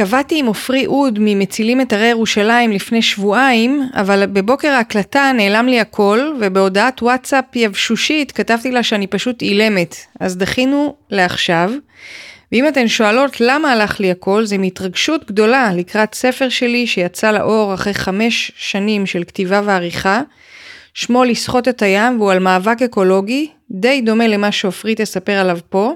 [0.00, 5.80] קבעתי עם עופרי אוד ממצילים את הרי ירושלים לפני שבועיים, אבל בבוקר ההקלטה נעלם לי
[5.80, 11.70] הכל, ובהודעת וואטסאפ יבשושית כתבתי לה שאני פשוט אילמת, אז דחינו לעכשיו.
[12.52, 17.74] ואם אתן שואלות למה הלך לי הכל, זה מהתרגשות גדולה לקראת ספר שלי שיצא לאור
[17.74, 20.20] אחרי חמש שנים של כתיבה ועריכה.
[20.94, 25.92] שמו לסחוט את הים והוא על מאבק אקולוגי, די דומה למה שעופרי תספר עליו פה,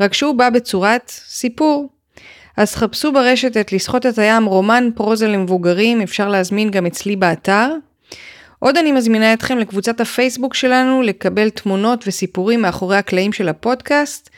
[0.00, 1.93] רק שהוא בא בצורת סיפור.
[2.56, 7.70] אז חפשו ברשת את לסחוט את הים רומן פרוזה למבוגרים, אפשר להזמין גם אצלי באתר.
[8.58, 14.30] עוד אני מזמינה אתכם לקבוצת הפייסבוק שלנו לקבל תמונות וסיפורים מאחורי הקלעים של הפודקאסט,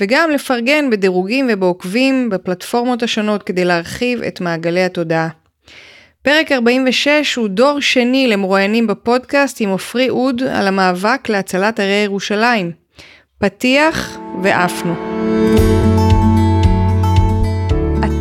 [0.00, 5.28] וגם לפרגן בדירוגים ובעוקבים בפלטפורמות השונות כדי להרחיב את מעגלי התודעה.
[6.22, 12.72] פרק 46 הוא דור שני למרואיינים בפודקאסט עם עופרי אוד על המאבק להצלת הרי ירושלים.
[13.38, 14.94] פתיח ועפנו.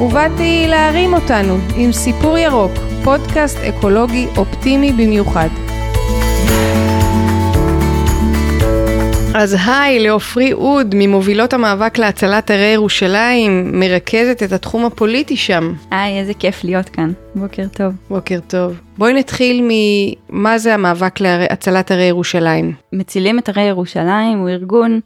[0.00, 2.72] ובאתי להרים אותנו עם סיפור ירוק,
[3.04, 5.48] פודקאסט אקולוגי אופטימי במיוחד.
[9.34, 15.72] אז היי לעופרי אוד ממובילות המאבק להצלת הרי ירושלים, מרכזת את התחום הפוליטי שם.
[15.90, 17.12] היי, איזה כיף להיות כאן.
[17.34, 17.92] בוקר טוב.
[18.10, 18.80] בוקר טוב.
[18.98, 22.72] בואי נתחיל ממה זה המאבק להצלת הרי ירושלים.
[22.92, 25.00] מצילים את הרי ירושלים הוא ארגון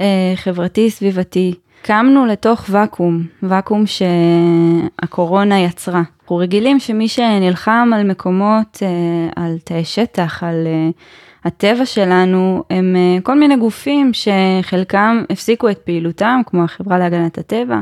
[0.00, 1.54] אה, חברתי סביבתי.
[1.82, 6.02] קמנו לתוך ואקום, ואקום שהקורונה יצרה.
[6.20, 10.66] אנחנו רגילים שמי שנלחם על מקומות, אה, על תאי שטח, על...
[10.66, 10.90] אה,
[11.44, 17.80] הטבע שלנו הם אה, כל מיני גופים שחלקם הפסיקו את פעילותם, כמו החברה להגנת הטבע,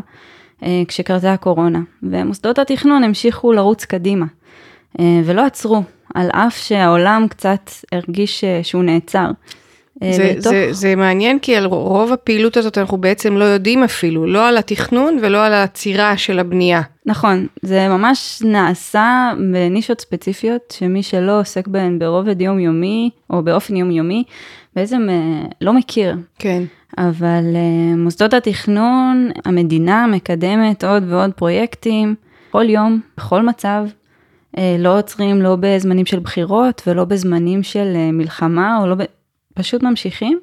[0.89, 4.27] כשקרתה הקורונה, ומוסדות התכנון המשיכו לרוץ קדימה,
[4.99, 5.83] ולא עצרו,
[6.15, 9.31] על אף שהעולם קצת הרגיש שהוא נעצר.
[10.03, 10.53] אה, זה, בתוך...
[10.53, 14.57] זה, זה מעניין כי על רוב הפעילות הזאת אנחנו בעצם לא יודעים אפילו, לא על
[14.57, 16.83] התכנון ולא על העצירה של הבנייה.
[17.07, 24.25] נכון, זה ממש נעשה בנישות ספציפיות שמי שלא עוסק בהן ברובד יומיומי או באופן יומיומי
[24.77, 26.17] בעצם אה, לא מכיר.
[26.39, 26.63] כן.
[26.99, 32.15] אבל אה, מוסדות התכנון, המדינה מקדמת עוד ועוד פרויקטים
[32.51, 33.85] כל יום, בכל מצב.
[34.79, 38.97] לא עוצרים לא בזמנים של בחירות ולא בזמנים של מלחמה או לא,
[39.57, 40.39] פשוט ממשיכים.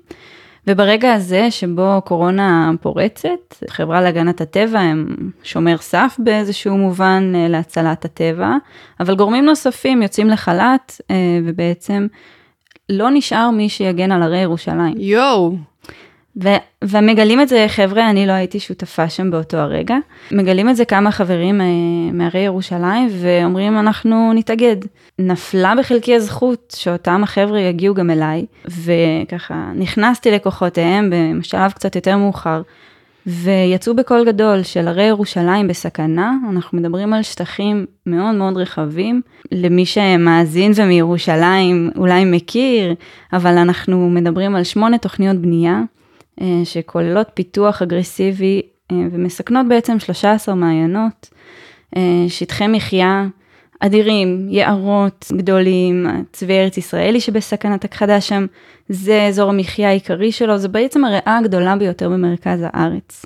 [0.68, 8.06] וברגע הזה שבו קורונה פורצת, חברה להגנת הטבע הם שומר סף באיזשהו מובן אה, להצלת
[8.06, 8.56] הטבע,
[9.00, 11.16] אבל גורמים נוספים יוצאים לחל"ת אה,
[11.46, 12.08] ובעצם
[12.90, 14.94] לא נשאר מי שיגן על הרי ירושלים.
[14.98, 15.56] יואו.
[16.44, 19.96] ו- ומגלים את זה, חבר'ה, אני לא הייתי שותפה שם באותו הרגע.
[20.32, 21.66] מגלים את זה כמה חברים אה,
[22.14, 24.76] מהרי ירושלים, ואומרים, אנחנו נתאגד.
[25.20, 32.62] נפלה בחלקי הזכות שאותם החבר'ה יגיעו גם אליי, וככה נכנסתי לכוחותיהם בשלב קצת יותר מאוחר,
[33.28, 39.86] ויצאו בקול גדול של הרי ירושלים בסכנה, אנחנו מדברים על שטחים מאוד מאוד רחבים, למי
[39.86, 42.96] שמאזין ומירושלים אולי מכיר,
[43.34, 45.82] אבל אנחנו מדברים על שמונה תוכניות בנייה.
[46.42, 48.62] אה, שכוללות פיתוח אגרסיבי
[48.92, 51.30] אה, ומסכנות בעצם 13 מעיינות,
[51.96, 53.28] אה, שטחי מחיה
[53.80, 58.46] אדירים, יערות גדולים, צבי ארץ ישראלי שבסכנת הכחדה שם,
[58.90, 63.26] זה אזור המחיה העיקרי שלו, זה בעצם הריאה הגדולה ביותר במרכז הארץ.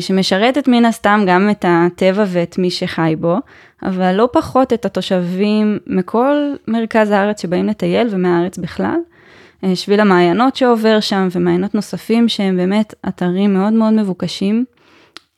[0.00, 3.36] שמשרתת מן הסתם גם את הטבע ואת מי שחי בו,
[3.82, 6.36] אבל לא פחות את התושבים מכל
[6.68, 8.96] מרכז הארץ שבאים לטייל ומהארץ בכלל.
[9.64, 14.64] אה, שביל המעיינות שעובר שם ומעיינות נוספים שהם באמת אתרים מאוד מאוד מבוקשים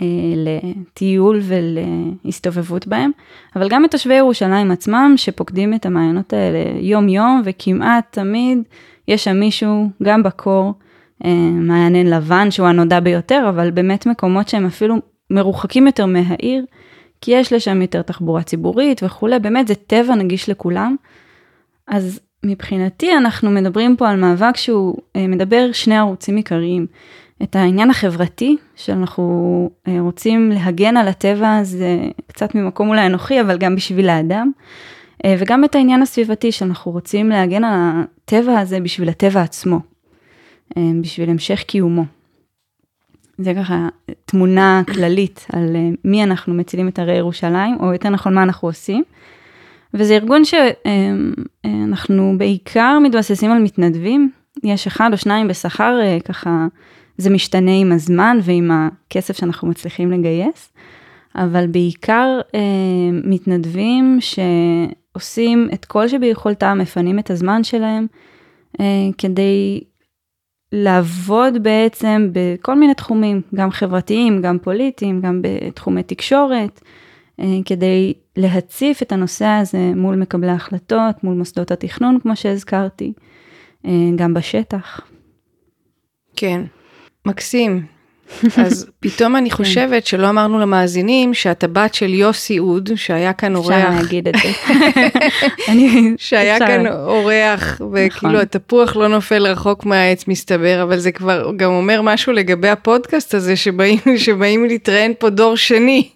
[0.01, 3.11] אה, לטיול ולהסתובבות בהם,
[3.57, 8.59] אבל גם את תושבי ירושלים עצמם שפוקדים את המעיינות האלה יום יום וכמעט תמיד
[9.09, 10.75] יש שם מישהו, גם בקור,
[11.25, 14.97] אה, מעיין לבן שהוא הנודע ביותר, אבל באמת מקומות שהם אפילו
[15.31, 16.65] מרוחקים יותר מהעיר,
[17.21, 20.97] כי יש לשם יותר תחבורה ציבורית וכולי, באמת זה טבע נגיש לכולם.
[21.89, 26.87] אז מבחינתי אנחנו מדברים פה על מאבק שהוא אה, מדבר שני ערוצים עיקריים.
[27.43, 33.59] את העניין החברתי, שאנחנו אה, רוצים להגן על הטבע, זה קצת ממקום אולי אנוכי, אבל
[33.59, 34.51] גם בשביל האדם.
[35.25, 39.81] אה, וגם את העניין הסביבתי, שאנחנו רוצים להגן על הטבע הזה בשביל הטבע עצמו,
[41.01, 42.05] בשביל המשך קיומו.
[43.39, 43.89] זה ככה
[44.25, 49.05] תמונה כללית על מי אנחנו מצילים את הרי ירושלים, או יותר נכון מה אנחנו עושים.
[49.95, 54.31] וזה ארגון שאנחנו בעיקר מתבססים על מתנדבים,
[54.65, 56.67] יש אחד או שניים בשכר, אה, ככה
[57.19, 60.73] זה משתנה עם הזמן ועם הכסף שאנחנו מצליחים לגייס,
[61.35, 62.61] אבל בעיקר אה,
[63.25, 68.07] מתנדבים שעושים את כל שביכולתם, מפנים את הזמן שלהם
[68.81, 69.81] אה, כדי
[70.73, 76.81] לעבוד בעצם בכל מיני תחומים, גם חברתיים, גם פוליטיים, גם בתחומי תקשורת,
[77.65, 83.13] כדי להציף את הנושא הזה מול מקבלי ההחלטות, מול מוסדות התכנון, כמו שהזכרתי,
[84.17, 85.01] גם בשטח.
[86.37, 86.61] כן,
[87.27, 87.87] מקסים.
[88.65, 89.57] אז פתאום אני כן.
[89.57, 93.71] חושבת שלא אמרנו למאזינים שאת הבת של יוסי אוד, שהיה כאן אורח.
[93.71, 94.49] אפשר להגיד את זה.
[96.17, 98.35] שהיה כאן אורח, וכאילו נכון.
[98.35, 103.55] התפוח לא נופל רחוק מהעץ מסתבר, אבל זה כבר גם אומר משהו לגבי הפודקאסט הזה,
[104.17, 106.09] שבאים להתראיין פה דור שני.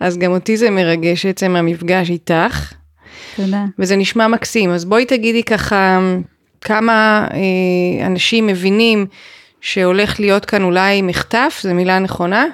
[0.00, 2.72] אז גם אותי זה מרגש עצם המפגש איתך.
[3.36, 3.64] תודה.
[3.78, 5.98] וזה נשמע מקסים, אז בואי תגידי ככה
[6.60, 9.06] כמה אה, אנשים מבינים
[9.60, 12.46] שהולך להיות כאן אולי מחטף, זו מילה נכונה?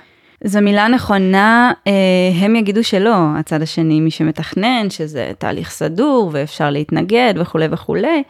[0.44, 1.92] זו מילה נכונה, אה,
[2.40, 8.22] הם יגידו שלא, הצד השני, מי שמתכנן, שזה תהליך סדור ואפשר להתנגד וכולי וכולי,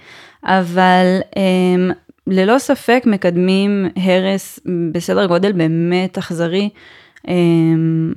[0.44, 1.92] אבל אה,
[2.26, 4.60] ללא ספק מקדמים הרס
[4.92, 6.68] בסדר גודל באמת אכזרי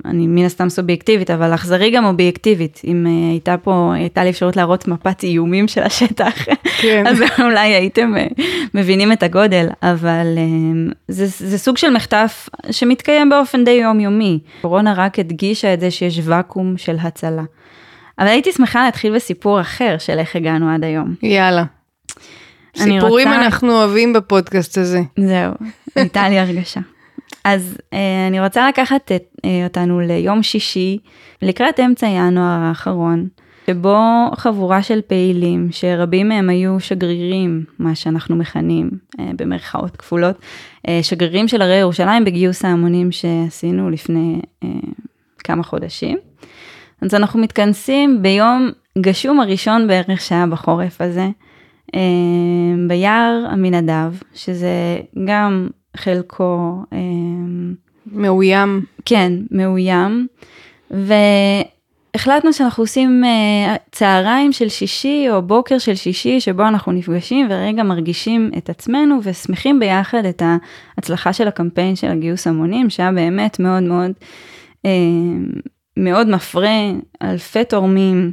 [0.04, 2.80] אני מן הסתם סובייקטיבית, אבל אכזרי גם אובייקטיבית.
[2.84, 6.44] אם אה, הייתה פה, הייתה לי אפשרות להראות מפת איומים של השטח,
[6.80, 7.06] כן.
[7.06, 8.26] אז אולי הייתם אה,
[8.74, 14.38] מבינים את הגודל, אבל אמ, זה, זה סוג של מחטף שמתקיים באופן די יומיומי.
[14.62, 17.42] קורונה רק הדגישה את זה שיש ואקום של הצלה.
[18.18, 21.14] אבל הייתי שמחה להתחיל בסיפור אחר של איך הגענו עד היום.
[21.22, 21.64] יאללה.
[22.76, 23.44] סיפורים רוצה...
[23.44, 25.00] אנחנו אוהבים בפודקאסט הזה.
[25.18, 25.52] זהו,
[25.96, 26.80] הייתה לי הרגשה.
[27.44, 30.98] אז אה, אני רוצה לקחת את, אה, אותנו ליום שישי,
[31.42, 33.28] לקראת אמצע ינואר האחרון,
[33.66, 33.98] שבו
[34.36, 38.90] חבורה של פעילים, שרבים מהם היו שגרירים, מה שאנחנו מכנים
[39.20, 40.36] אה, במרכאות כפולות,
[40.88, 44.68] אה, שגרירים של הרי ירושלים בגיוס ההמונים שעשינו לפני אה,
[45.38, 46.18] כמה חודשים.
[47.02, 51.28] אז אנחנו מתכנסים ביום גשום הראשון בערך שהיה בחורף הזה,
[51.94, 52.00] אה,
[52.88, 56.82] ביער עמינדב, שזה גם חלקו...
[56.92, 57.74] אמ,
[58.06, 58.84] מאוים.
[59.04, 60.26] כן, מאוים.
[60.90, 67.82] והחלטנו שאנחנו עושים אה, צהריים של שישי או בוקר של שישי שבו אנחנו נפגשים ורגע
[67.82, 70.42] מרגישים את עצמנו ושמחים ביחד את
[70.96, 74.10] ההצלחה של הקמפיין של הגיוס המונים שהיה באמת מאוד מאוד
[74.84, 75.46] אמ,
[75.96, 76.90] מאוד מפרה,
[77.22, 78.32] אלפי תורמים,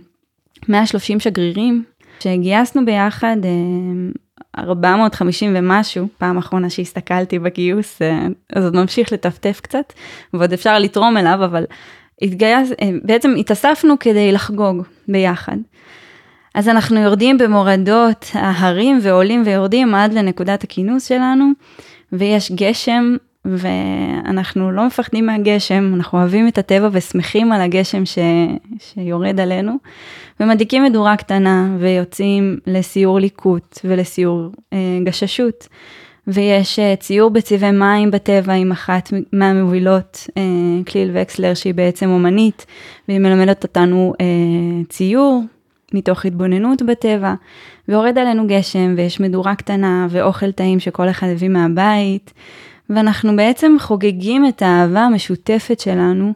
[0.69, 1.83] 130 שגרירים
[2.19, 4.11] שגייסנו ביחד אמ,
[4.57, 9.93] 450 ומשהו, פעם אחרונה שהסתכלתי בגיוס, אה, אז עוד ממשיך לטפטף קצת,
[10.33, 11.65] ועוד אפשר לתרום אליו, אבל
[12.21, 15.57] התגייס, אה, בעצם התאספנו כדי לחגוג ביחד.
[16.55, 21.51] אז אנחנו יורדים במורדות ההרים ועולים ויורדים עד לנקודת הכינוס שלנו,
[22.11, 23.15] ויש גשם,
[23.47, 28.17] ואנחנו לא מפחדים מהגשם, אנחנו אוהבים את הטבע ושמחים על הגשם ש...
[28.79, 29.73] שיורד עלינו.
[30.39, 35.67] ומדליקים מדורה קטנה ויוצאים לסיור ליקוט ולסיור אה, גששות.
[36.27, 40.43] ויש אה, ציור בצבעי מים בטבע עם אחת מהמובילות, אה,
[40.85, 42.65] קליל וקסלר, שהיא בעצם אומנית,
[43.07, 44.25] והיא מלמדת אותנו אה,
[44.89, 45.43] ציור
[45.93, 47.33] מתוך התבוננות בטבע,
[47.87, 52.33] ויורד עלינו גשם, ויש מדורה קטנה ואוכל טעים שכל אחד הביא מהבית,
[52.89, 56.33] ואנחנו בעצם חוגגים את האהבה המשותפת שלנו.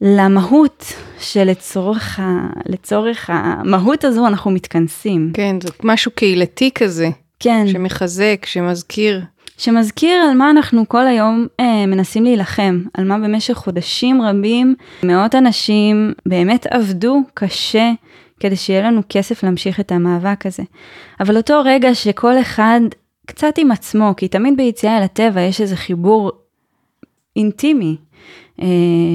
[0.00, 2.46] למהות שלצורך ה...
[2.66, 5.30] לצורך המהות הזו אנחנו מתכנסים.
[5.34, 7.08] כן, זה משהו קהילתי כזה.
[7.40, 7.66] כן.
[7.68, 9.22] שמחזק, שמזכיר.
[9.58, 15.34] שמזכיר על מה אנחנו כל היום אה, מנסים להילחם, על מה במשך חודשים רבים מאות
[15.34, 17.90] אנשים באמת עבדו קשה
[18.40, 20.62] כדי שיהיה לנו כסף להמשיך את המאבק הזה.
[21.20, 22.80] אבל אותו רגע שכל אחד
[23.26, 26.32] קצת עם עצמו, כי תמיד ביציאה אל הטבע יש איזה חיבור
[27.36, 27.96] אינטימי
[28.62, 28.66] אה,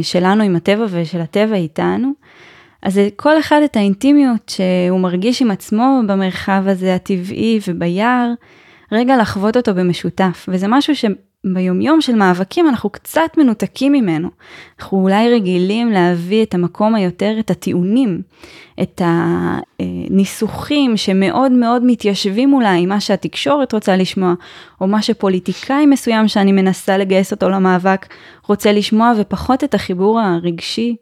[0.01, 2.11] שלנו עם הטבע ושל הטבע איתנו.
[2.83, 8.33] אז כל אחד את האינטימיות שהוא מרגיש עם עצמו במרחב הזה הטבעי וביער,
[8.91, 10.45] רגע לחוות אותו במשותף.
[10.47, 10.95] וזה משהו
[11.47, 14.29] שביומיום של מאבקים אנחנו קצת מנותקים ממנו.
[14.79, 18.21] אנחנו אולי רגילים להביא את המקום היותר, את הטיעונים,
[18.81, 24.33] את הניסוחים שמאוד מאוד מתיישבים אולי עם מה שהתקשורת רוצה לשמוע,
[24.81, 28.05] או מה שפוליטיקאי מסוים שאני מנסה לגייס אותו למאבק
[28.47, 30.95] רוצה לשמוע, ופחות את החיבור הרגשי.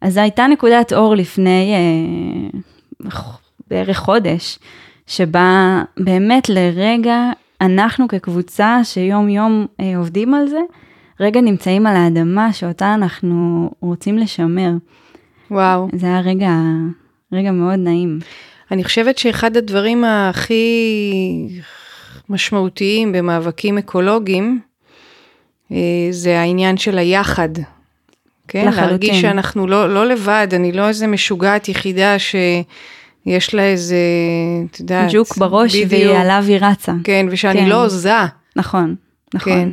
[0.00, 3.10] אז זו הייתה נקודת אור לפני אה,
[3.70, 4.58] בערך חודש,
[5.06, 7.30] שבה באמת לרגע
[7.62, 10.60] אנחנו כקבוצה שיום יום אה, עובדים על זה,
[11.20, 14.70] רגע נמצאים על האדמה שאותה אנחנו רוצים לשמר.
[15.50, 15.88] וואו.
[15.96, 16.52] זה היה רגע
[17.32, 18.18] רגע מאוד נעים.
[18.70, 20.64] אני חושבת שאחד הדברים הכי
[22.28, 24.60] משמעותיים במאבקים אקולוגיים,
[25.72, 25.76] אה,
[26.10, 27.48] זה העניין של היחד.
[28.48, 28.88] כן, לחלוטין.
[28.88, 32.18] להרגיש שאנחנו לא, לא לבד, אני לא איזה משוגעת יחידה
[33.24, 33.96] שיש לה איזה,
[34.70, 36.12] את יודעת, ג'וק בראש בדיוק.
[36.14, 36.92] ועליו היא רצה.
[37.04, 37.68] כן, ושאני כן.
[37.68, 38.12] לא עוזה.
[38.56, 38.94] נכון,
[39.34, 39.52] נכון.
[39.52, 39.68] כן.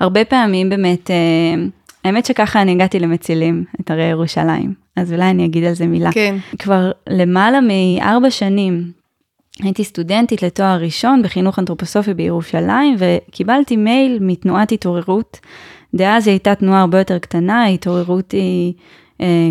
[0.00, 1.64] הרבה פעמים באמת, אה,
[2.04, 6.12] האמת שככה אני הגעתי למצילים, את הרי ירושלים, אז אולי אני אגיד על זה מילה.
[6.12, 6.36] כן.
[6.58, 8.92] כבר למעלה מארבע שנים
[9.60, 15.40] הייתי סטודנטית לתואר ראשון בחינוך אנתרופוסופי בירושלים, וקיבלתי מייל מתנועת התעוררות.
[15.94, 18.72] דאז היא הייתה תנועה הרבה יותר קטנה, ההתעוררות היא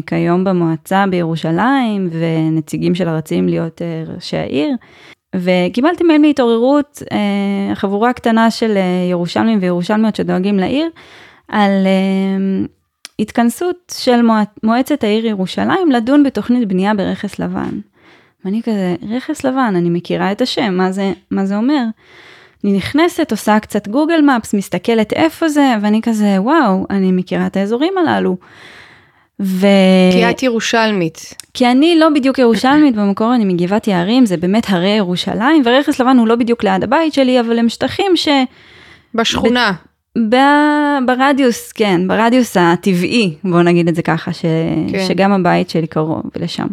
[0.05, 4.75] כיום במועצה בירושלים, ונציגים שלה רצים להיות אה, ראשי העיר.
[5.35, 10.89] וקיבלתי מייל מהתעוררות, אה, חבורה קטנה של אה, ירושלמים וירושלמיות שדואגים לעיר,
[11.47, 12.65] על אה,
[13.19, 14.41] התכנסות של מוע...
[14.63, 17.79] מועצת העיר ירושלים לדון בתוכנית בנייה ברכס לבן.
[18.45, 21.83] ואני כזה, רכס לבן, אני מכירה את השם, מה זה, מה זה אומר?
[22.63, 27.57] אני נכנסת, עושה קצת גוגל מפס, מסתכלת איפה זה, ואני כזה, וואו, אני מכירה את
[27.57, 28.37] האזורים הללו.
[29.41, 29.67] ו...
[30.11, 31.33] כי את ירושלמית.
[31.53, 36.17] כי אני לא בדיוק ירושלמית, במקור אני מגבעת יערים, זה באמת הרי ירושלים, ורכס לבן
[36.17, 38.27] הוא לא בדיוק ליד הבית שלי, אבל הם שטחים ש...
[39.15, 39.73] בשכונה.
[40.29, 40.35] ב...
[41.05, 44.45] ברדיוס, כן, ברדיוס הטבעי, בוא נגיד את זה ככה, ש...
[44.91, 45.05] כן.
[45.07, 46.67] שגם הבית שלי קרוב לשם.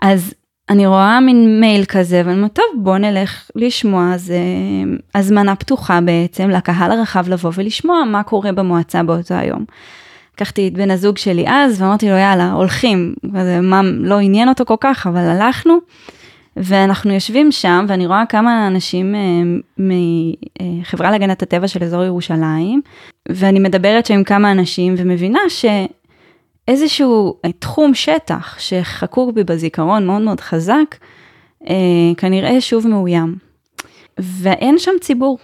[0.00, 0.34] אז
[0.70, 6.00] אני רואה מין מייל כזה, ואני אומרת, טוב, בוא נלך לשמוע, אז אה, הזמנה פתוחה
[6.00, 9.64] בעצם לקהל הרחב לבוא ולשמוע מה קורה במועצה באותו היום.
[10.38, 13.14] לקחתי את בן הזוג שלי אז, ואמרתי לו, יאללה, הולכים.
[13.24, 15.78] וזה מה, לא עניין אותו כל כך, אבל הלכנו.
[16.56, 19.20] ואנחנו יושבים שם, ואני רואה כמה אנשים אה,
[19.78, 22.80] מחברה להגנת הטבע של אזור ירושלים,
[23.28, 25.40] ואני מדברת שם עם כמה אנשים, ומבינה
[26.68, 30.96] שאיזשהו אה, תחום שטח שחקוק בי בזיכרון מאוד מאוד חזק,
[31.68, 31.74] אה,
[32.16, 33.34] כנראה שוב מאוים.
[34.18, 35.38] ואין שם ציבור.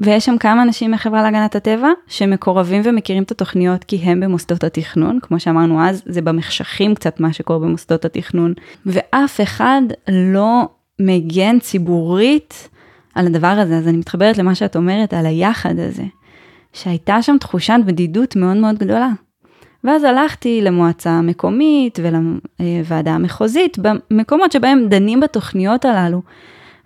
[0.00, 5.18] ויש שם כמה אנשים מחברה להגנת הטבע שמקורבים ומכירים את התוכניות כי הם במוסדות התכנון,
[5.22, 8.54] כמו שאמרנו אז, זה במחשכים קצת מה שקורה במוסדות התכנון,
[8.86, 10.68] ואף אחד לא
[11.00, 12.68] מגן ציבורית
[13.14, 16.04] על הדבר הזה, אז אני מתחברת למה שאת אומרת על היחד הזה,
[16.72, 19.10] שהייתה שם תחושת בדידות מאוד מאוד גדולה.
[19.84, 26.22] ואז הלכתי למועצה המקומית ולוועדה המחוזית, במקומות שבהם דנים בתוכניות הללו.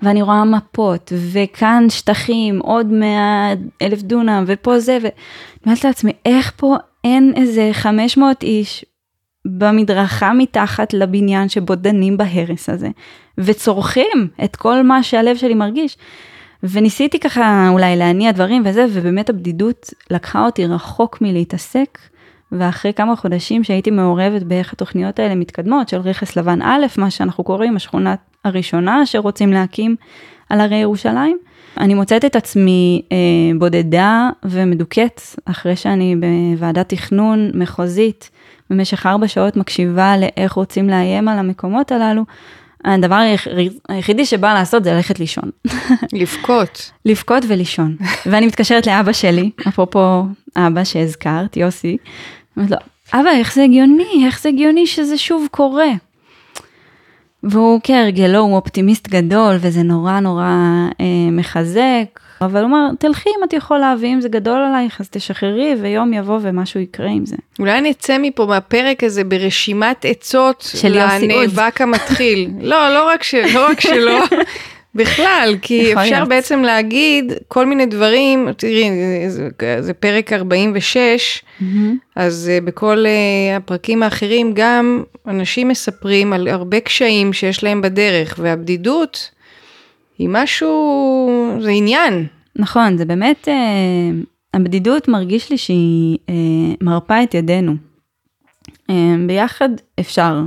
[0.02, 3.52] ואני רואה מפות, וכאן שטחים, עוד מאה
[3.82, 5.12] אלף דונם, ופה זה, ואני
[5.66, 8.84] אומרת לעצמי, איך פה אין איזה 500 איש
[9.44, 12.88] במדרכה מתחת לבניין שבו דנים בהרס הזה,
[13.38, 15.96] וצורכים את כל מה שהלב שלי מרגיש.
[16.62, 21.98] וניסיתי ככה אולי להניע דברים וזה, ובאמת הבדידות לקחה אותי רחוק מלהתעסק.
[22.52, 27.44] ואחרי כמה חודשים שהייתי מעורבת באיך התוכניות האלה מתקדמות, של רכס לבן א', מה שאנחנו
[27.44, 28.14] קוראים השכונה
[28.44, 29.96] הראשונה שרוצים להקים
[30.50, 31.38] על הרי ירושלים,
[31.78, 33.16] אני מוצאת את עצמי אה,
[33.58, 38.30] בודדה ומדוכאת, אחרי שאני בוועדת תכנון מחוזית,
[38.70, 42.22] במשך ארבע שעות מקשיבה לאיך רוצים לאיים על המקומות הללו.
[42.84, 43.20] הדבר
[43.88, 45.50] היחידי שבא לעשות זה ללכת לישון.
[46.12, 46.90] לבכות.
[47.04, 47.96] לבכות ולישון.
[48.26, 50.24] ואני מתקשרת לאבא שלי, אפרופו
[50.56, 51.96] אבא שהזכרת, יוסי,
[52.58, 52.76] אומרת לו,
[53.20, 54.26] אבא, איך זה הגיוני?
[54.26, 55.90] איך זה הגיוני שזה שוב קורה?
[57.42, 60.44] והוא כהרגלו, הוא אופטימיסט גדול, וזה נורא נורא
[61.00, 65.74] אה, מחזק, אבל הוא אומר, תלכי אם את יכולה, ואם זה גדול עלייך, אז תשחררי,
[65.80, 67.36] ויום יבוא ומשהו יקרה עם זה.
[67.58, 71.58] אולי נצא מפה מהפרק הזה ברשימת עצות של יוסי עוז.
[71.58, 72.50] לנאבק המתחיל.
[72.60, 74.20] לא, לא רק, ש, לא רק שלא,
[74.98, 76.28] בכלל, כי אפשר להיות.
[76.28, 78.90] בעצם להגיד כל מיני דברים, תראי,
[79.28, 79.48] זה,
[79.80, 81.42] זה פרק 46,
[82.16, 88.38] אז אה, בכל אה, הפרקים האחרים גם אנשים מספרים על הרבה קשיים שיש להם בדרך,
[88.42, 89.30] והבדידות
[90.18, 92.26] היא משהו, זה עניין.
[92.56, 93.54] נכון, זה באמת, אה,
[94.54, 96.18] הבדידות מרגיש לי שהיא
[96.80, 97.74] מרפה את ידינו.
[99.26, 99.68] ביחד
[100.00, 100.40] אפשר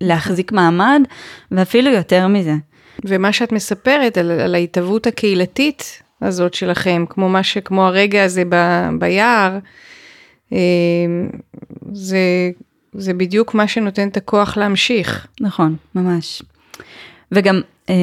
[0.00, 1.02] להחזיק מעמד,
[1.50, 2.54] ואפילו יותר מזה.
[3.04, 7.58] ומה שאת מספרת על, על ההתהוות הקהילתית הזאת שלכם, כמו מה ש...
[7.58, 8.56] כמו הרגע הזה ב,
[8.98, 9.58] ביער,
[10.52, 10.58] אה,
[11.92, 12.50] זה,
[12.92, 15.26] זה בדיוק מה שנותן את הכוח להמשיך.
[15.40, 16.42] נכון, ממש.
[17.32, 17.94] וגם אה,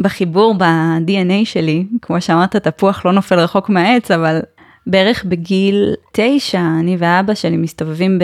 [0.00, 4.40] בחיבור ב-DNA שלי, כמו שאמרת, תפוח לא נופל רחוק מהעץ, אבל
[4.86, 8.18] בערך בגיל תשע, אני ואבא שלי מסתובבים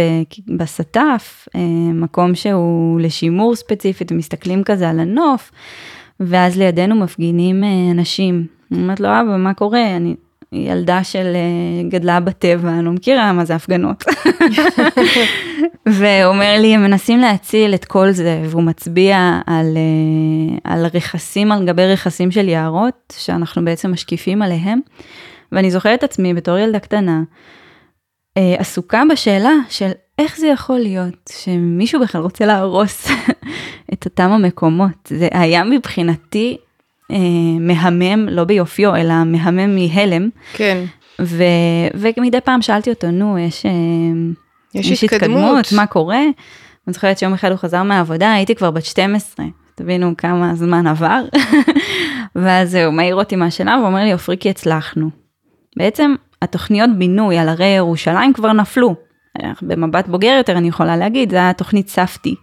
[0.56, 1.60] בסטף, אה,
[1.94, 5.50] מקום שהוא לשימור ספציפית, ומסתכלים כזה על הנוף,
[6.20, 8.46] ואז לידינו מפגינים אה, אנשים.
[8.72, 9.96] אני אומרת לו, אבא, מה קורה?
[9.96, 10.14] אני
[10.52, 14.04] ילדה של אה, גדלה בטבע, אני לא מכירה מה זה הפגנות.
[15.86, 19.66] והוא אומר לי, הם מנסים להציל את כל זה, והוא מצביע על,
[20.64, 24.80] על רכסים על גבי רכסים של יערות, שאנחנו בעצם משקיפים עליהם.
[25.52, 27.22] ואני זוכרת את עצמי בתור ילדה קטנה,
[28.36, 33.08] אה, עסוקה בשאלה של איך זה יכול להיות שמישהו בכלל רוצה להרוס
[33.92, 35.08] את אותם המקומות.
[35.08, 36.56] זה היה מבחינתי
[37.10, 37.16] אה,
[37.60, 40.28] מהמם, לא ביופיו, אלא מהמם מהלם.
[40.52, 40.84] כן.
[41.20, 41.44] ו,
[41.94, 43.70] ומדי פעם שאלתי אותו, נו, יש, אה,
[44.74, 45.58] יש, יש התקדמות.
[45.58, 46.20] התקדמות, מה קורה?
[46.86, 51.22] אני זוכרת שיום אחד הוא חזר מהעבודה, הייתי כבר בת 12, תבינו כמה זמן עבר.
[52.36, 55.25] ואז הוא מעיר אותי מהשינה ואומר לי, עופריקי, הצלחנו.
[55.76, 58.94] בעצם התוכניות בינוי על הרי ירושלים כבר נפלו.
[59.62, 62.34] במבט בוגר יותר אני יכולה להגיד, זה היה תוכנית ספדי.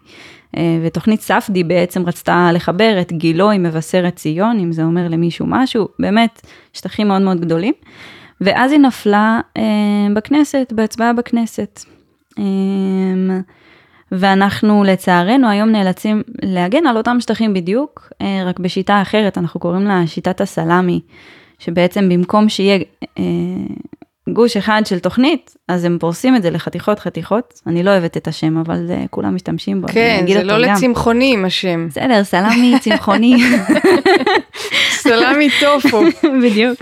[0.58, 5.46] אה, ותוכנית ספדי בעצם רצתה לחבר את גילו עם מבשרת ציון, אם זה אומר למישהו
[5.50, 6.42] משהו, באמת
[6.74, 7.74] שטחים מאוד מאוד גדולים.
[8.42, 9.64] ואז היא נפלה אה,
[10.14, 11.80] בכנסת, בהצבעה בכנסת.
[12.40, 12.44] אה,
[14.12, 19.84] ואנחנו לצערנו היום נאלצים להגן על אותם שטחים בדיוק, אה, רק בשיטה אחרת, אנחנו קוראים
[19.84, 21.02] לה שיטת הסלאמי,
[21.60, 22.80] שבעצם במקום שיהיה
[23.20, 23.24] אה,
[24.30, 28.28] גוש אחד של תוכנית, אז הם פורסים את זה לחתיכות חתיכות, אני לא אוהבת את
[28.28, 29.88] השם, אבל זה, כולם משתמשים בו.
[29.88, 30.60] כן, זה לא גם.
[30.60, 31.88] לצמחונים השם.
[31.90, 33.36] בסדר, סלאמי צמחוני.
[35.04, 36.02] סלאמי טופו.
[36.44, 36.80] בדיוק.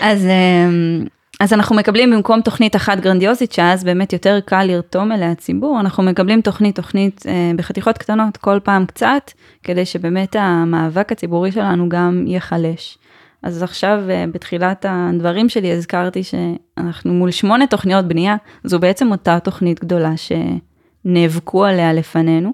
[0.00, 1.04] אז, אמ,
[1.40, 6.02] אז אנחנו מקבלים במקום תוכנית אחת גרנדיוזית, שאז באמת יותר קל לרתום אליה הציבור, אנחנו
[6.02, 9.30] מקבלים תוכנית תוכנית אה, בחתיכות קטנות כל פעם קצת,
[9.62, 12.98] כדי שבאמת המאבק הציבורי שלנו גם ייחלש.
[13.42, 19.38] אז עכשיו אה, בתחילת הדברים שלי הזכרתי שאנחנו מול שמונה תוכניות בנייה, זו בעצם אותה
[19.40, 22.52] תוכנית גדולה שנאבקו עליה לפנינו.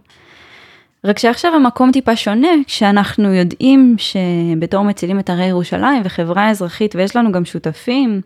[1.04, 7.16] רק שעכשיו המקום טיפה שונה, כשאנחנו יודעים שבתור מצילים את הרי ירושלים וחברה אזרחית, ויש
[7.16, 8.20] לנו גם שותפים,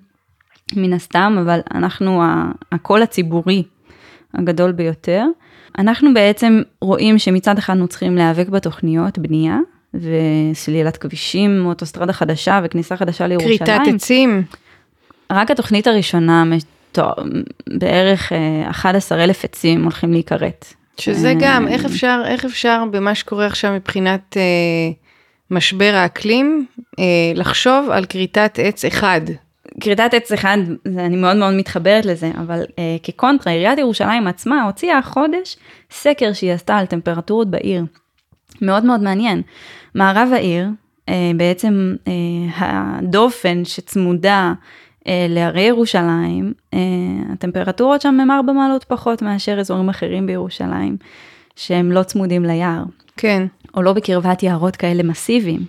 [0.77, 2.23] מן הסתם, אבל אנחנו
[2.73, 3.63] הקול הציבורי
[4.35, 5.25] הגדול ביותר.
[5.79, 9.59] אנחנו בעצם רואים שמצד אחד אנחנו צריכים להיאבק בתוכניות בנייה,
[10.01, 13.59] וסלילת כבישים, אוטוסטרדה חדשה וכניסה חדשה לירושלים.
[13.59, 14.43] כריתת עצים.
[15.33, 16.45] רק התוכנית הראשונה,
[17.69, 18.33] בערך
[18.71, 20.75] 11 אה, אלף עצים הולכים להיכרת.
[20.99, 24.43] שזה גם, איך אפשר, איך אפשר במה שקורה עכשיו מבחינת אה,
[25.51, 26.67] משבר האקלים,
[26.99, 29.21] אה, לחשוב על כריתת עץ אחד.
[29.81, 30.59] כריתת עץ אחד,
[30.99, 35.57] אני מאוד מאוד מתחברת לזה, אבל אה, כקונטרה, עיריית ירושלים עצמה הוציאה החודש
[35.91, 37.85] סקר שהיא עשתה על טמפרטורות בעיר.
[38.63, 39.43] מאוד מאוד מעניין.
[39.97, 40.69] מערב העיר,
[41.09, 42.13] אה, בעצם אה,
[42.59, 44.53] הדופן שצמודה
[45.09, 46.53] אה, להרי ירושלים,
[47.33, 50.97] הטמפרטורות שם הם ארבע מעלות פחות מאשר אזורים אחרים בירושלים,
[51.57, 52.83] שהם לא צמודים ליער.
[53.17, 53.47] כן.
[53.75, 55.61] או לא בקרבת יערות כאלה מסיביים.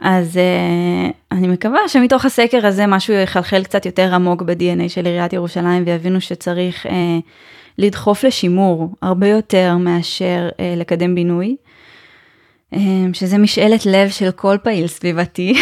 [0.00, 5.32] אז uh, אני מקווה שמתוך הסקר הזה משהו יחלחל קצת יותר עמוק ב-DNA של עיריית
[5.32, 6.90] ירושלים ויבינו שצריך uh,
[7.78, 11.56] לדחוף לשימור הרבה יותר מאשר uh, לקדם בינוי.
[12.72, 15.54] אמ, שזה משאלת לב של כל פעיל סביבתי.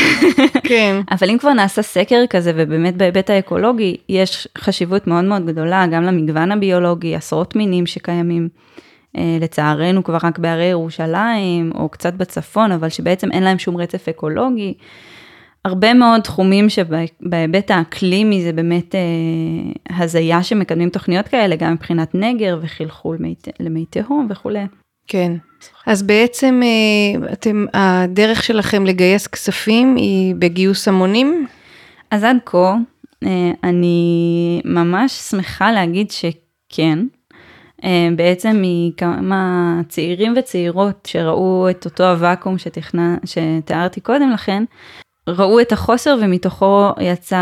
[0.65, 1.01] כן.
[1.15, 6.03] אבל אם כבר נעשה סקר כזה, ובאמת בהיבט האקולוגי, יש חשיבות מאוד מאוד גדולה גם
[6.03, 8.49] למגוון הביולוגי, עשרות מינים שקיימים,
[9.17, 14.09] אה, לצערנו כבר רק בהרי ירושלים, או קצת בצפון, אבל שבעצם אין להם שום רצף
[14.09, 14.75] אקולוגי.
[15.65, 19.01] הרבה מאוד תחומים שבהיבט האקלימי זה באמת אה,
[19.97, 23.19] הזיה שמקדמים תוכניות כאלה, גם מבחינת נגר וחלחול
[23.61, 24.65] למי תהום וכולי.
[25.11, 25.33] כן.
[25.87, 31.47] אז בעצם אה, אתם, הדרך שלכם לגייס כספים היא בגיוס המונים?
[32.11, 32.75] אז עד כה,
[33.25, 36.99] אה, אני ממש שמחה להגיד שכן.
[37.85, 43.17] אה, בעצם מכמה צעירים וצעירות שראו את אותו הוואקום שתכנ...
[43.25, 44.65] שתיארתי קודם לכן,
[45.37, 47.41] ראו את החוסר ומתוכו יצא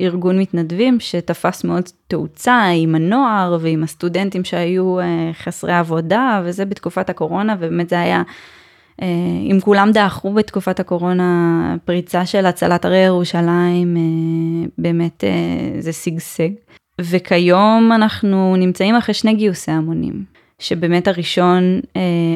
[0.00, 7.10] ארגון מתנדבים שתפס מאוד תאוצה עם הנוער ועם הסטודנטים שהיו אה, חסרי עבודה וזה בתקופת
[7.10, 8.22] הקורונה ובאמת זה היה,
[9.02, 9.06] אה,
[9.52, 15.24] אם כולם דעכו בתקופת הקורונה, פריצה של הצלת הרי ירושלים, אה, באמת
[15.78, 16.48] זה שגשג.
[17.00, 20.24] וכיום אנחנו נמצאים אחרי שני גיוסי המונים,
[20.58, 21.80] שבאמת הראשון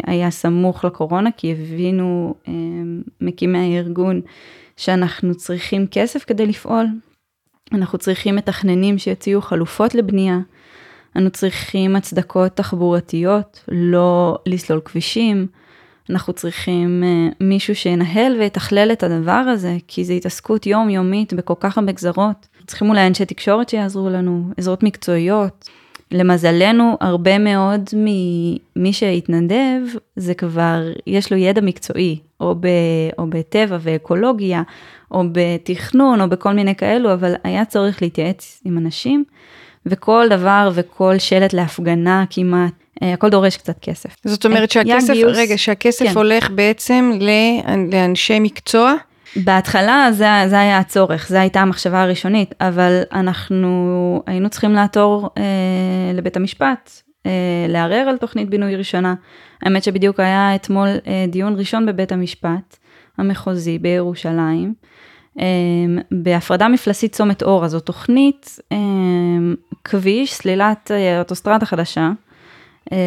[0.06, 2.34] היה סמוך לקורונה כי הבינו
[3.20, 4.20] מקימי הארגון
[4.80, 6.86] שאנחנו צריכים כסף כדי לפעול.
[7.72, 10.38] אנחנו צריכים מתכננים שיציעו חלופות לבנייה.
[11.16, 15.46] אנו צריכים הצדקות תחבורתיות, לא לסלול כבישים.
[16.10, 21.78] אנחנו צריכים uh, מישהו שינהל ויתכלל את הדבר הזה, כי זו התעסקות יומיומית בכל כך
[21.78, 22.48] הרבה גזרות.
[22.66, 25.68] צריכים אולי אנשי תקשורת שיעזרו לנו, עזרות מקצועיות.
[26.10, 29.80] למזלנו, הרבה מאוד ממי שהתנדב,
[30.16, 32.66] זה כבר, יש לו ידע מקצועי, או, ב,
[33.18, 34.62] או בטבע ואקולוגיה,
[35.10, 39.24] או בתכנון, או בכל מיני כאלו, אבל היה צורך להתייעץ עם אנשים,
[39.86, 42.72] וכל דבר וכל שלט להפגנה כמעט,
[43.02, 44.16] אה, הכל דורש קצת כסף.
[44.24, 46.12] זאת אומרת היה שהכסף, גיוס- רגע, שהכסף כן.
[46.14, 47.10] הולך בעצם
[47.92, 48.94] לאנשי מקצוע?
[49.36, 55.42] בהתחלה זה, זה היה הצורך, זו הייתה המחשבה הראשונית, אבל אנחנו היינו צריכים לעתור אה,
[56.14, 57.09] לבית המשפט, אה,
[57.68, 59.14] לערער על תוכנית בינוי ראשונה.
[59.62, 62.76] האמת שבדיוק היה אתמול אה, דיון ראשון בבית המשפט
[63.18, 64.74] המחוזי בירושלים,
[65.40, 65.46] אה,
[66.10, 68.78] בהפרדה מפלסית צומת אורה, זו תוכנית אה,
[69.84, 72.10] כביש, סלילת אה, אוטוסטרדה חדשה,
[72.92, 72.98] אה,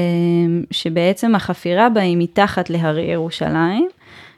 [0.71, 3.89] שבעצם החפירה בה היא מתחת להרי ירושלים.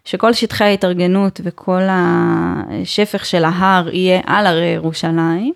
[0.05, 5.53] שכל שטחי ההתארגנות וכל השפך של ההר יהיה על הרי ירושלים,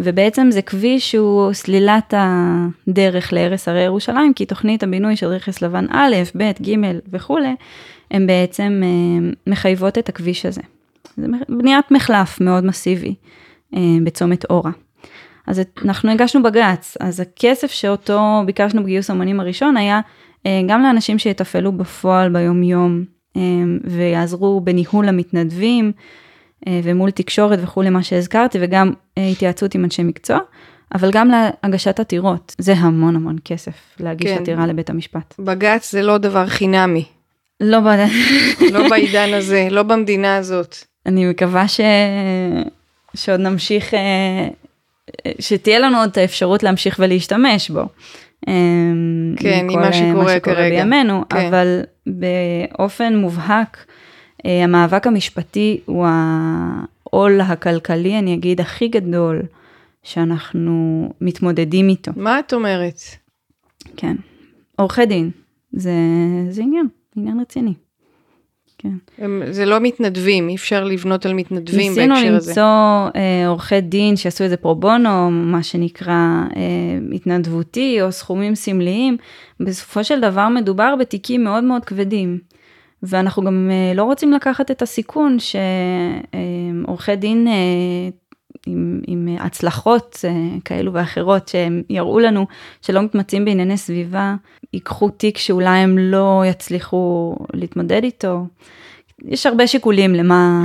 [0.00, 5.86] ובעצם זה כביש שהוא סלילת הדרך להרס הרי ירושלים, כי תוכנית הבינוי של רכס לבן
[5.90, 6.74] א', ב', ג'
[7.12, 7.54] וכולי,
[8.10, 10.60] הן בעצם אה, מחייבות את הכביש הזה.
[11.16, 13.14] זה בניית מחלף מאוד מסיבי
[13.74, 14.70] אה, בצומת אורה.
[15.46, 20.00] אז אנחנו הגשנו בג"ץ, אז הכסף שאותו ביקשנו בגיוס המונים הראשון היה
[20.46, 23.04] אה, גם לאנשים שיתפעלו בפועל ביומיום
[23.84, 25.92] ויעזרו בניהול המתנדבים
[26.82, 30.38] ומול תקשורת וכולי מה שהזכרתי וגם אה, התייעצות עם אנשי מקצוע,
[30.94, 31.30] אבל גם
[31.64, 34.42] להגשת עתירות, זה המון המון כסף להגיש כן.
[34.42, 35.34] עתירה לבית המשפט.
[35.38, 37.04] בג"ץ זה לא דבר חינמי,
[37.60, 38.06] לא, ב-
[38.74, 40.76] לא בעידן הזה, לא במדינה הזאת.
[41.06, 41.80] אני מקווה ש...
[43.14, 44.48] שעוד נמשיך, אה,
[45.38, 47.80] שתהיה לנו עוד האפשרות להמשיך ולהשתמש בו.
[48.48, 48.54] אה,
[49.36, 50.76] כן, עם מה אה, שקורה כרגע.
[50.76, 51.46] בימינו, כן.
[51.46, 53.92] אבל באופן מובהק, אה,
[54.64, 59.42] המאבק המשפטי הוא העול הכלכלי, אני אגיד, הכי גדול
[60.02, 62.12] שאנחנו מתמודדים איתו.
[62.16, 63.00] מה את אומרת?
[63.96, 64.16] כן.
[64.76, 65.30] עורכי דין,
[65.72, 65.92] זה,
[66.50, 67.74] זה עניין, עניין רציני.
[68.78, 69.24] כן.
[69.24, 72.50] הם, זה לא מתנדבים, אי אפשר לבנות על מתנדבים ניסינו בהקשר הזה.
[72.50, 72.62] למצוא
[73.16, 76.12] אה, עורכי דין שיעשו את זה פרו בונו, מה שנקרא
[76.56, 76.62] אה,
[77.14, 79.16] התנדבותי או סכומים סמליים.
[79.60, 82.38] בסופו של דבר מדובר בתיקים מאוד מאוד כבדים.
[83.02, 85.36] ואנחנו גם אה, לא רוצים לקחת את הסיכון
[86.84, 87.52] שעורכי דין אה,
[88.66, 92.46] עם, עם הצלחות אה, כאלו ואחרות שהם יראו לנו
[92.82, 94.34] שלא מתמצאים בענייני סביבה,
[94.72, 98.46] ייקחו תיק שאולי הם לא יצליחו להתמודד איתו.
[99.24, 100.60] יש הרבה שיקולים למה,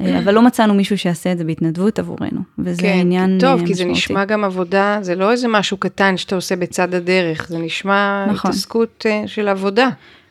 [0.00, 3.66] אה, אבל לא מצאנו מישהו שיעשה את זה בהתנדבות עבורנו, וזה כן, עניין טוב, אה,
[3.66, 3.90] כי זה משמעותי.
[3.90, 8.50] נשמע גם עבודה, זה לא איזה משהו קטן שאתה עושה בצד הדרך, זה נשמע נכון.
[8.50, 9.88] התעסקות אה, של עבודה.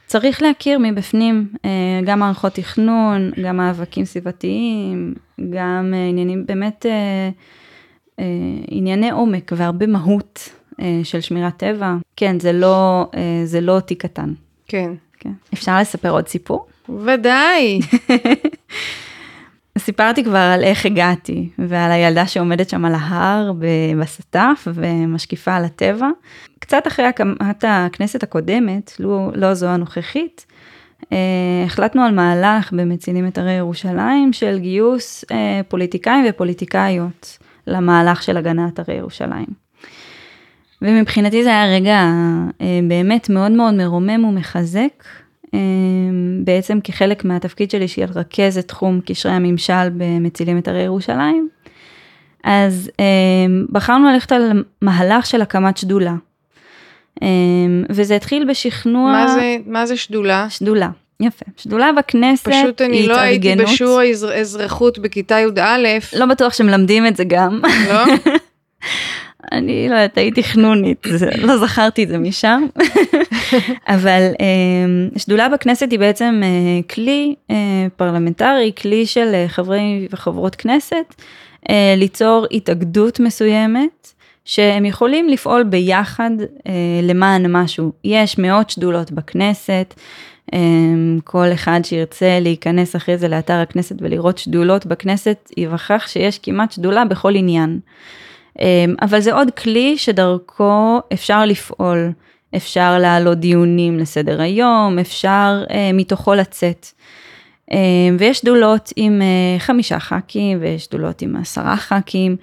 [0.08, 1.70] צריך להכיר מבפנים אה,
[2.06, 5.14] גם מערכות תכנון, גם מאבקים סביבתיים,
[5.50, 7.30] גם אה, עניינים, באמת אה,
[8.68, 10.50] ענייני עומק והרבה מהות
[11.04, 11.96] של שמירת טבע.
[12.16, 13.06] כן, זה לא,
[13.46, 14.34] זה לא תיק קטן.
[14.68, 14.92] כן.
[15.20, 15.32] כן.
[15.54, 16.66] אפשר לספר עוד סיפור?
[16.90, 17.80] ודאי.
[19.78, 23.52] סיפרתי כבר על איך הגעתי ועל הילדה שעומדת שם על ההר
[24.00, 26.08] בסטף ומשקיפה על הטבע.
[26.64, 30.46] קצת אחרי הקמת הכנסת הקודמת, לא, לא זו הנוכחית,
[31.12, 31.18] אה,
[31.66, 38.80] החלטנו על מהלך במצילים את הרי ירושלים של גיוס אה, פוליטיקאים ופוליטיקאיות למהלך של הגנת
[38.80, 39.46] הרי ירושלים.
[40.82, 42.10] ומבחינתי זה היה רגע
[42.62, 45.04] אה, באמת מאוד מאוד מרומם ומחזק,
[45.54, 45.60] אה,
[46.44, 51.50] בעצם כחלק מהתפקיד שלי של רכזת תחום קשרי הממשל במצילים את הרי ירושלים.
[52.44, 53.06] אז אה,
[53.72, 56.16] בחרנו ללכת על מהלך של הקמת שדולה.
[57.24, 57.28] אה,
[57.90, 59.12] וזה התחיל בשכנוע...
[59.12, 60.46] מה זה, מה זה שדולה?
[60.50, 61.46] שדולה, יפה.
[61.58, 63.74] שדולה בכנסת פשוט אני היא לא הייתי התארגנות.
[63.74, 65.78] בשיעור האזר- אזרחות בכיתה י"א,
[66.20, 67.62] לא בטוח שמלמדים את זה גם.
[67.90, 68.04] לא?
[69.52, 71.06] אני לא יודעת, הייתי חנונית,
[71.38, 72.66] לא זכרתי את זה משם.
[73.88, 74.46] אבל אה,
[75.18, 76.50] שדולה בכנסת היא בעצם אה,
[76.96, 77.56] כלי אה,
[77.96, 81.16] פרלמנטרי, כלי של אה, חברי וחברות כנסת,
[81.98, 84.13] ליצור התאגדות מסוימת.
[84.46, 86.32] שהם יכולים לפעול ביחד
[86.68, 87.92] אה, למען משהו.
[88.04, 89.94] יש מאות שדולות בכנסת,
[90.54, 90.60] אה,
[91.24, 97.06] כל אחד שירצה להיכנס אחרי זה לאתר הכנסת ולראות שדולות בכנסת, יווכח שיש כמעט שדולה
[97.06, 97.80] בכל עניין.
[98.60, 102.12] אה, אבל זה עוד כלי שדרכו אפשר לפעול,
[102.56, 106.88] אפשר להעלות דיונים לסדר היום, אפשר אה, מתוכו לצאת.
[107.74, 107.78] אה,
[108.20, 112.36] ויש שדולות עם אה, חמישה ח"כים ויש שדולות עם עשרה ח"כים.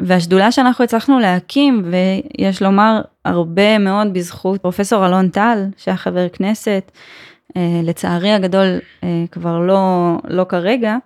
[0.00, 6.90] והשדולה שאנחנו הצלחנו להקים, ויש לומר הרבה מאוד בזכות פרופסור אלון טל, שהיה חבר כנסת,
[7.56, 10.96] אה, לצערי הגדול אה, כבר לא, לא כרגע,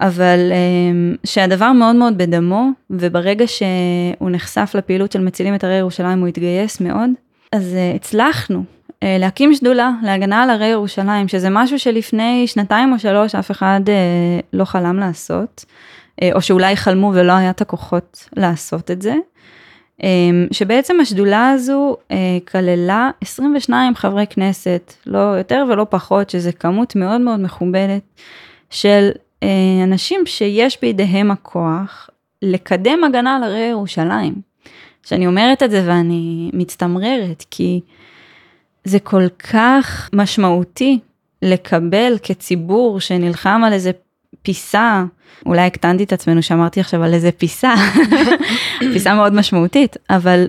[0.00, 6.20] אבל אה, שהדבר מאוד מאוד בדמו, וברגע שהוא נחשף לפעילות של מצילים את הרי ירושלים
[6.20, 7.10] הוא התגייס מאוד,
[7.52, 8.64] אז הצלחנו
[9.02, 14.40] להקים שדולה להגנה על הרי ירושלים, שזה משהו שלפני שנתיים או שלוש אף אחד אה,
[14.52, 15.64] לא חלם לעשות.
[16.22, 19.14] אה, או שאולי חלמו ולא היה את הכוחות לעשות את זה.
[20.50, 21.96] שבעצם השדולה הזו
[22.50, 28.02] כללה 22 חברי כנסת, לא יותר ולא פחות, שזה כמות מאוד מאוד מכובדת
[28.70, 29.10] של
[29.84, 32.10] אנשים שיש בידיהם הכוח
[32.42, 34.34] לקדם הגנה על הרי ירושלים.
[35.02, 37.80] שאני אומרת את זה ואני מצטמררת, כי
[38.84, 40.98] זה כל כך משמעותי
[41.42, 43.90] לקבל כציבור שנלחם על איזה
[44.42, 45.04] פיסה,
[45.46, 47.74] אולי הקטנתי את עצמנו שאמרתי עכשיו על איזה פיסה,
[48.92, 50.46] פיסה מאוד משמעותית, אבל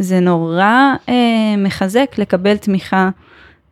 [0.00, 3.10] זה נורא אה, מחזק לקבל תמיכה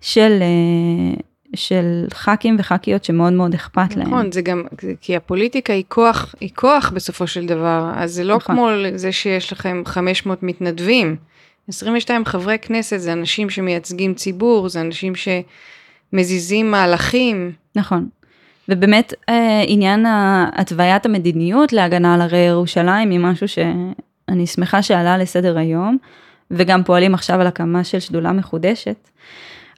[0.01, 1.21] של, אה,
[1.55, 4.09] של ח"כים וח"כיות שמאוד מאוד אכפת נכון, להם.
[4.09, 4.63] נכון, זה גם,
[5.01, 8.57] כי הפוליטיקה היא כוח, היא כוח בסופו של דבר, אז זה לא נכון.
[8.57, 11.17] כמו זה שיש לכם 500 מתנדבים.
[11.69, 17.53] 22 חברי כנסת זה אנשים שמייצגים ציבור, זה אנשים שמזיזים מהלכים.
[17.77, 18.09] נכון.
[18.69, 20.07] ובאמת אה, עניין
[20.53, 25.97] התוויית המדיניות להגנה על הרי ירושלים היא משהו שאני שמחה שעלה לסדר היום,
[26.51, 29.09] וגם פועלים עכשיו על הקמה של שדולה מחודשת.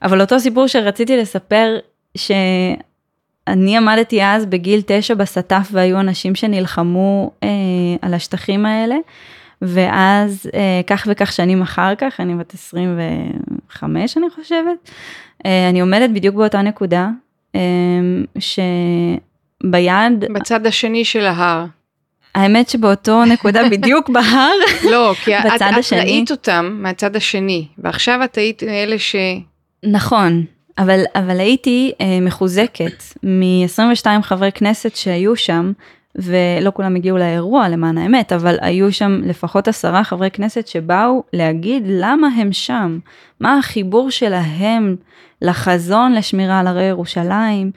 [0.03, 1.77] אבל אותו סיפור שרציתי לספר,
[2.17, 7.49] שאני עמדתי אז בגיל תשע בסטף והיו אנשים שנלחמו אה,
[8.01, 8.95] על השטחים האלה,
[9.61, 14.91] ואז אה, כך וכך שנים אחר כך, אני בת 25 אני חושבת,
[15.45, 17.09] אה, אני עומדת בדיוק באותה נקודה,
[17.55, 17.61] אה,
[18.39, 20.25] שביד...
[20.33, 21.65] בצד השני של ההר.
[22.35, 24.53] האמת שבאותו נקודה בדיוק בהר,
[24.91, 29.15] לא, כי את, את ראית אותם מהצד השני, ועכשיו את היית אלה ש...
[29.83, 30.45] נכון,
[30.77, 35.71] אבל, אבל הייתי אה, מחוזקת מ-22 חברי כנסת שהיו שם,
[36.15, 41.83] ולא כולם הגיעו לאירוע למען האמת, אבל היו שם לפחות עשרה חברי כנסת שבאו להגיד
[41.87, 42.99] למה הם שם,
[43.39, 44.95] מה החיבור שלהם
[45.41, 47.71] לחזון לשמירה על הרי ירושלים,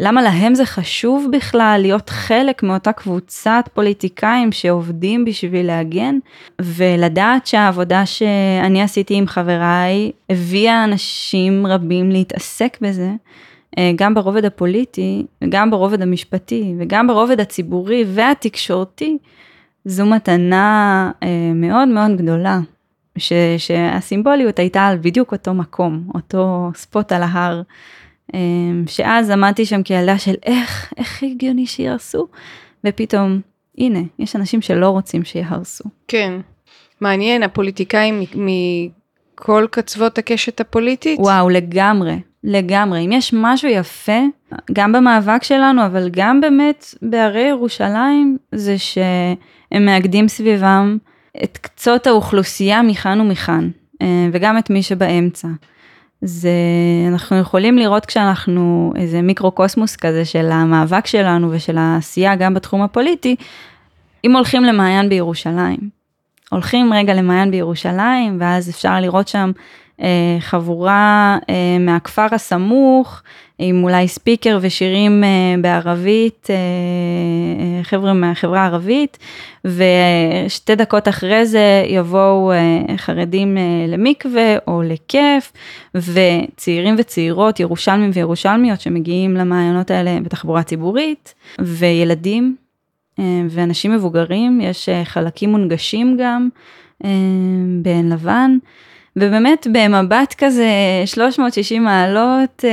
[0.00, 6.18] למה להם זה חשוב בכלל להיות חלק מאותה קבוצת פוליטיקאים שעובדים בשביל להגן,
[6.60, 13.10] ולדעת שהעבודה שאני עשיתי עם חבריי הביאה אנשים רבים להתעסק בזה,
[13.96, 19.18] גם ברובד הפוליטי, וגם ברובד המשפטי, וגם ברובד הציבורי והתקשורתי,
[19.84, 22.60] זו מתנה אה, מאוד מאוד גדולה,
[23.18, 27.62] ש, שהסימבוליות הייתה על בדיוק אותו מקום, אותו ספוט על ההר.
[28.34, 32.26] אמ, שאז עמדתי שם כילדה של איך, איך הגיוני שיהרסו,
[32.86, 33.40] ופתאום,
[33.78, 35.84] הנה, יש אנשים שלא רוצים שיהרסו.
[36.08, 36.40] כן,
[37.00, 41.20] מעניין, הפוליטיקאים מכל קצוות הקשת הפוליטית?
[41.20, 43.06] וואו, לגמרי, לגמרי.
[43.06, 44.20] אם יש משהו יפה,
[44.72, 50.98] גם במאבק שלנו, אבל גם באמת בהרי ירושלים, זה שהם מאגדים סביבם
[51.44, 53.70] את קצות האוכלוסייה מכאן ומכאן,
[54.02, 55.48] אה, וגם את מי שבאמצע.
[56.22, 56.50] זה
[57.08, 63.36] אנחנו יכולים לראות כשאנחנו איזה מיקרוקוסמוס כזה של המאבק שלנו ושל העשייה גם בתחום הפוליטי,
[64.24, 66.02] אם הולכים למעיין בירושלים.
[66.50, 69.52] הולכים רגע למעיין בירושלים ואז אפשר לראות שם
[70.40, 73.22] חבורה אה, מהכפר הסמוך
[73.64, 79.18] עם אולי ספיקר ושירים אה, בערבית, אה, אה, חבר'ה מהחברה הערבית,
[79.64, 82.52] ושתי דקות אחרי זה יבואו
[82.96, 83.56] חרדים
[83.88, 85.52] למקווה או לכיף,
[85.94, 92.56] וצעירים וצעירות, ירושלמים וירושלמיות שמגיעים למעיינות האלה בתחבורה ציבורית, וילדים
[93.50, 96.48] ואנשים מבוגרים, יש חלקים מונגשים גם
[97.82, 98.58] בעין לבן.
[99.16, 100.68] ובאמת במבט כזה
[101.06, 102.70] 360 מעלות, אה,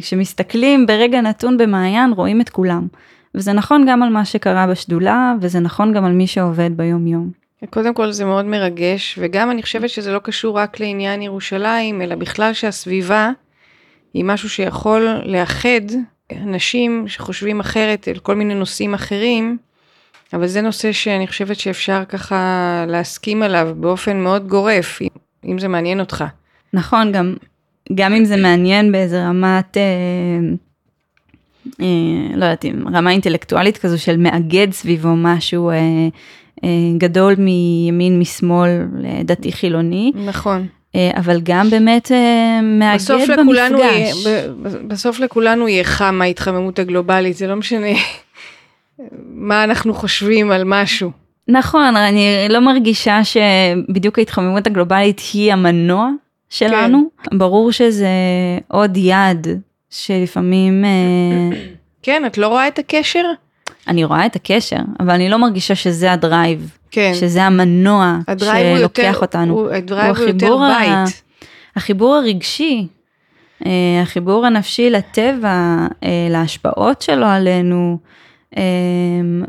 [0.00, 2.86] כשמסתכלים ברגע נתון במעיין, רואים את כולם.
[3.34, 7.30] וזה נכון גם על מה שקרה בשדולה, וזה נכון גם על מי שעובד ביום יום.
[7.70, 12.14] קודם כל זה מאוד מרגש, וגם אני חושבת שזה לא קשור רק לעניין ירושלים, אלא
[12.14, 13.30] בכלל שהסביבה
[14.14, 15.80] היא משהו שיכול לאחד
[16.32, 19.58] אנשים שחושבים אחרת על כל מיני נושאים אחרים,
[20.32, 25.00] אבל זה נושא שאני חושבת שאפשר ככה להסכים עליו באופן מאוד גורף.
[25.44, 26.24] אם זה מעניין אותך.
[26.72, 27.34] נכון, גם,
[27.94, 29.82] גם אם זה מעניין באיזה רמת, אה,
[31.80, 35.76] אה, לא יודעת, רמה אינטלקטואלית כזו של מאגד סביבו משהו אה,
[36.64, 38.86] אה, גדול מימין משמאל
[39.24, 40.12] דתי חילוני.
[40.26, 40.66] נכון.
[40.94, 44.26] אה, אבל גם באמת אה, מאגד בסוף במפגש.
[44.26, 44.48] יהיה,
[44.86, 47.86] בסוף לכולנו יהיה חם מההתחממות הגלובלית, זה לא משנה
[49.48, 51.21] מה אנחנו חושבים על משהו.
[51.52, 56.10] נכון, אני לא מרגישה שבדיוק ההתחממות הגלובלית היא המנוע
[56.50, 57.04] שלנו.
[57.22, 57.38] כן.
[57.38, 58.08] ברור שזה
[58.68, 59.46] עוד יד
[59.90, 60.84] שלפעמים...
[60.84, 61.58] אה,
[62.02, 63.24] כן, את לא רואה את הקשר?
[63.88, 66.70] אני רואה את הקשר, אבל אני לא מרגישה שזה ה drive.
[66.90, 67.12] כן.
[67.14, 69.54] שזה המנוע שלוקח יותר, אותנו.
[69.54, 71.22] הוא, ה drive הוא, הוא יותר בית.
[71.76, 72.86] החיבור הרגשי,
[73.66, 73.70] אה,
[74.02, 77.98] החיבור הנפשי לטבע, אה, להשפעות שלו עלינו.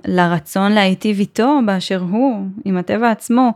[0.06, 3.52] לרצון להיטיב איתו באשר הוא, עם הטבע עצמו.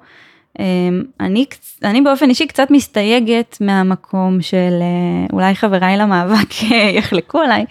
[0.60, 1.46] אמ, אני,
[1.84, 6.64] אני באופן אישי קצת מסתייגת מהמקום של אה, אולי חבריי למאבק
[6.98, 7.66] יחלקו עליי,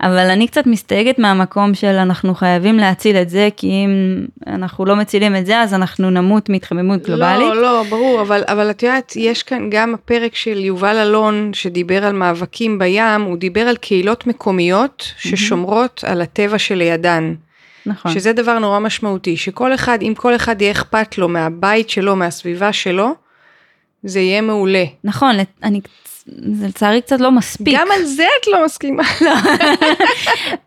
[0.00, 4.96] אבל אני קצת מסתייגת מהמקום של אנחנו חייבים להציל את זה כי אם אנחנו לא
[4.96, 7.48] מצילים את זה אז אנחנו נמות מהתחממות גלובלית.
[7.48, 12.04] לא, לא, ברור, אבל, אבל את יודעת, יש כאן גם הפרק של יובל אלון שדיבר
[12.04, 17.34] על מאבקים בים, הוא דיבר על קהילות מקומיות ששומרות על הטבע שלידן.
[17.86, 18.12] נכון.
[18.12, 22.72] שזה דבר נורא משמעותי, שכל אחד, אם כל אחד יהיה אכפת לו מהבית שלו, מהסביבה
[22.72, 23.14] שלו,
[24.02, 24.84] זה יהיה מעולה.
[25.04, 25.80] נכון, אני,
[26.52, 27.78] זה לצערי קצת לא מספיק.
[27.78, 29.02] גם על זה את לא מסכימה.
[29.20, 29.34] לא.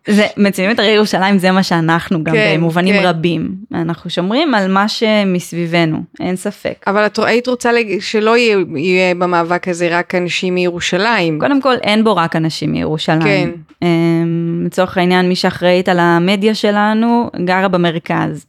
[0.16, 3.06] זה, מצילים את הרי ירושלים זה מה שאנחנו גם כן, במובנים כן.
[3.06, 3.52] רבים.
[3.74, 6.84] אנחנו שומרים על מה שמסביבנו, אין ספק.
[6.88, 11.40] אבל את היית רוצה שלא יהיה, יהיה במאבק הזה רק אנשים מירושלים.
[11.40, 13.22] קודם כל אין בו רק אנשים מירושלים.
[13.22, 13.50] כן.
[13.82, 18.46] אמ, לצורך העניין מי שאחראית על המדיה שלנו גרה במרכז.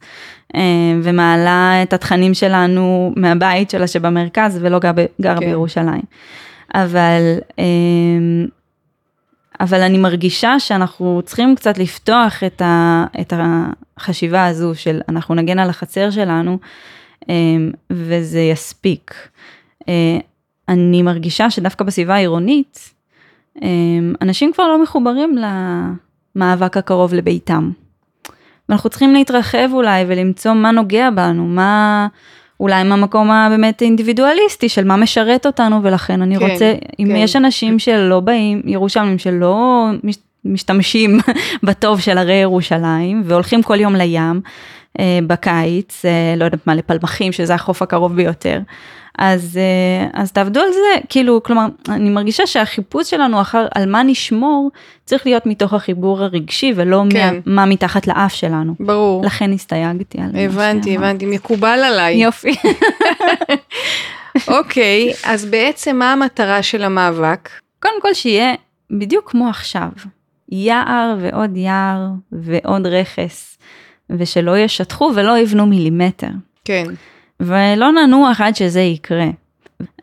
[0.55, 5.45] אמ, ומעלה את התכנים שלנו מהבית שלה שבמרכז ולא גר, גר כן.
[5.45, 6.01] בירושלים.
[6.73, 8.47] אבל, אמ,
[9.59, 15.59] אבל אני מרגישה שאנחנו צריכים קצת לפתוח את, ה, את החשיבה הזו של אנחנו נגן
[15.59, 16.57] על החצר שלנו
[17.29, 19.13] אמ, וזה יספיק.
[19.89, 20.17] אה,
[20.69, 22.93] אני מרגישה שדווקא בסביבה העירונית,
[23.61, 25.35] אמ, אנשים כבר לא מחוברים
[26.35, 27.71] למאבק הקרוב לביתם.
[28.69, 32.07] ואנחנו צריכים להתרחב אולי ולמצוא מה נוגע בנו, מה,
[32.61, 37.15] אולי מהמקום הבאמת אינדיבידואליסטי של מה משרת אותנו ולכן אני כן, רוצה, אם כן.
[37.15, 39.85] יש אנשים שלא באים, ירושלמים שלא
[40.45, 41.19] משתמשים
[41.63, 44.41] בטוב של הרי ירושלים והולכים כל יום לים
[45.27, 48.59] בקיץ, אה, לא יודעת מה, לפלמחים שזה החוף הקרוב ביותר.
[49.17, 54.03] אז, אה, אז תעבדו על זה, כאילו, כלומר, אני מרגישה שהחיפוש שלנו אחר על מה
[54.03, 54.71] נשמור,
[55.05, 57.35] צריך להיות מתוך החיבור הרגשי ולא כן.
[57.45, 58.75] מה, מה מתחת לאף שלנו.
[58.79, 59.25] ברור.
[59.25, 62.15] לכן הסתייגתי על הבנתי, מה הבנתי, הבנתי, מקובל עליי.
[62.15, 62.55] יופי.
[64.47, 67.49] אוקיי, אז בעצם מה המטרה של המאבק?
[67.79, 68.53] קודם כל שיהיה
[68.91, 69.89] בדיוק כמו עכשיו,
[70.49, 73.57] יער ועוד יער ועוד רכס,
[74.17, 76.29] ושלא ישטחו ולא יבנו מילימטר.
[76.65, 76.83] כן.
[77.39, 79.27] ולא ננוח עד שזה יקרה.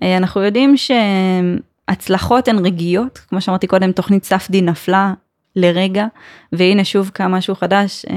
[0.03, 5.13] אה, אנחנו יודעים שהצלחות הן רגעיות, כמו שאמרתי קודם, תוכנית ספדי נפלה
[5.57, 6.07] לרגע,
[6.53, 8.17] והנה שוב קם משהו חדש, אה,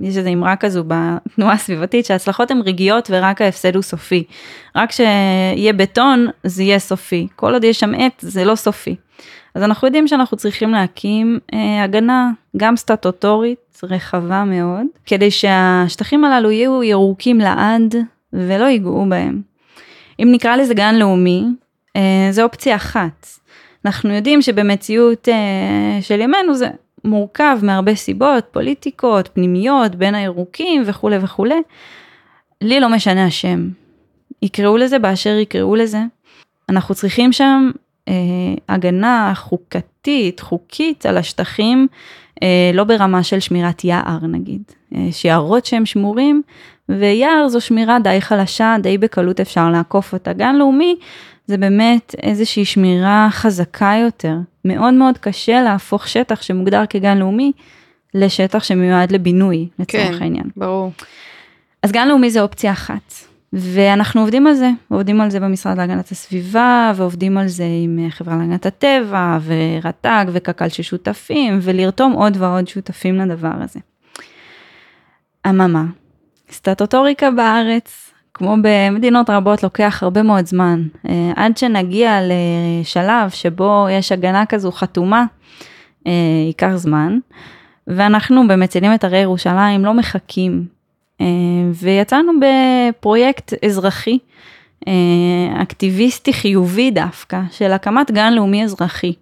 [0.00, 4.24] יש איזו אמרה כזו בתנועה הסביבתית, שההצלחות הן רגעיות ורק ההפסד הוא סופי.
[4.76, 8.96] רק כשיהיה בטון זה יהיה סופי, כל עוד יש שם עט זה לא סופי.
[9.56, 16.50] אז אנחנו יודעים שאנחנו צריכים להקים אה, הגנה גם סטטוטורית רחבה מאוד, כדי שהשטחים הללו
[16.50, 17.94] יהיו ירוקים לעד
[18.32, 19.42] ולא ייגעו בהם.
[20.22, 21.44] אם נקרא לזה גן לאומי,
[21.96, 23.26] אה, זה אופציה אחת.
[23.84, 26.68] אנחנו יודעים שבמציאות אה, של ימינו זה
[27.04, 31.62] מורכב מהרבה סיבות, פוליטיקות, פנימיות, בין הירוקים וכולי וכולי.
[32.62, 33.68] לי לא משנה השם.
[34.42, 36.00] יקראו לזה באשר יקראו לזה.
[36.68, 37.70] אנחנו צריכים שם
[38.68, 41.86] הגנה חוקתית, חוקית, על השטחים,
[42.42, 44.62] אה, לא ברמה של שמירת יער נגיד.
[44.94, 46.42] אה, שיערות שהם שמורים,
[46.88, 50.32] ויער זו שמירה די חלשה, די בקלות אפשר לעקוף אותה.
[50.32, 50.96] גן לאומי
[51.46, 54.34] זה באמת איזושהי שמירה חזקה יותר.
[54.64, 57.52] מאוד מאוד קשה להפוך שטח שמוגדר כגן לאומי
[58.14, 60.44] לשטח שמיועד לבינוי, לצורך כן, העניין.
[60.44, 60.92] כן, ברור.
[61.82, 63.25] אז גן לאומי זה אופציה אחת.
[63.52, 68.36] ואנחנו עובדים על זה, עובדים על זה במשרד להגנת הסביבה, ועובדים על זה עם חברה
[68.36, 73.80] להגנת הטבע, ורט"ג, וקק"ל ששותפים, ולרתום עוד ועוד שותפים לדבר הזה.
[75.48, 75.84] אממה,
[76.50, 80.82] סטטוטוריקה בארץ, כמו במדינות רבות, לוקח הרבה מאוד זמן.
[81.08, 85.24] אה, עד שנגיע לשלב שבו יש הגנה כזו חתומה,
[86.06, 86.12] אה,
[86.46, 87.18] ייקח זמן.
[87.86, 90.75] ואנחנו במצילים את הרי ירושלים לא מחכים.
[91.20, 91.26] אה,
[91.72, 94.18] ויצאנו בפרויקט אזרחי,
[95.62, 99.12] אקטיביסטי חיובי דווקא, של הקמת גן לאומי אזרחי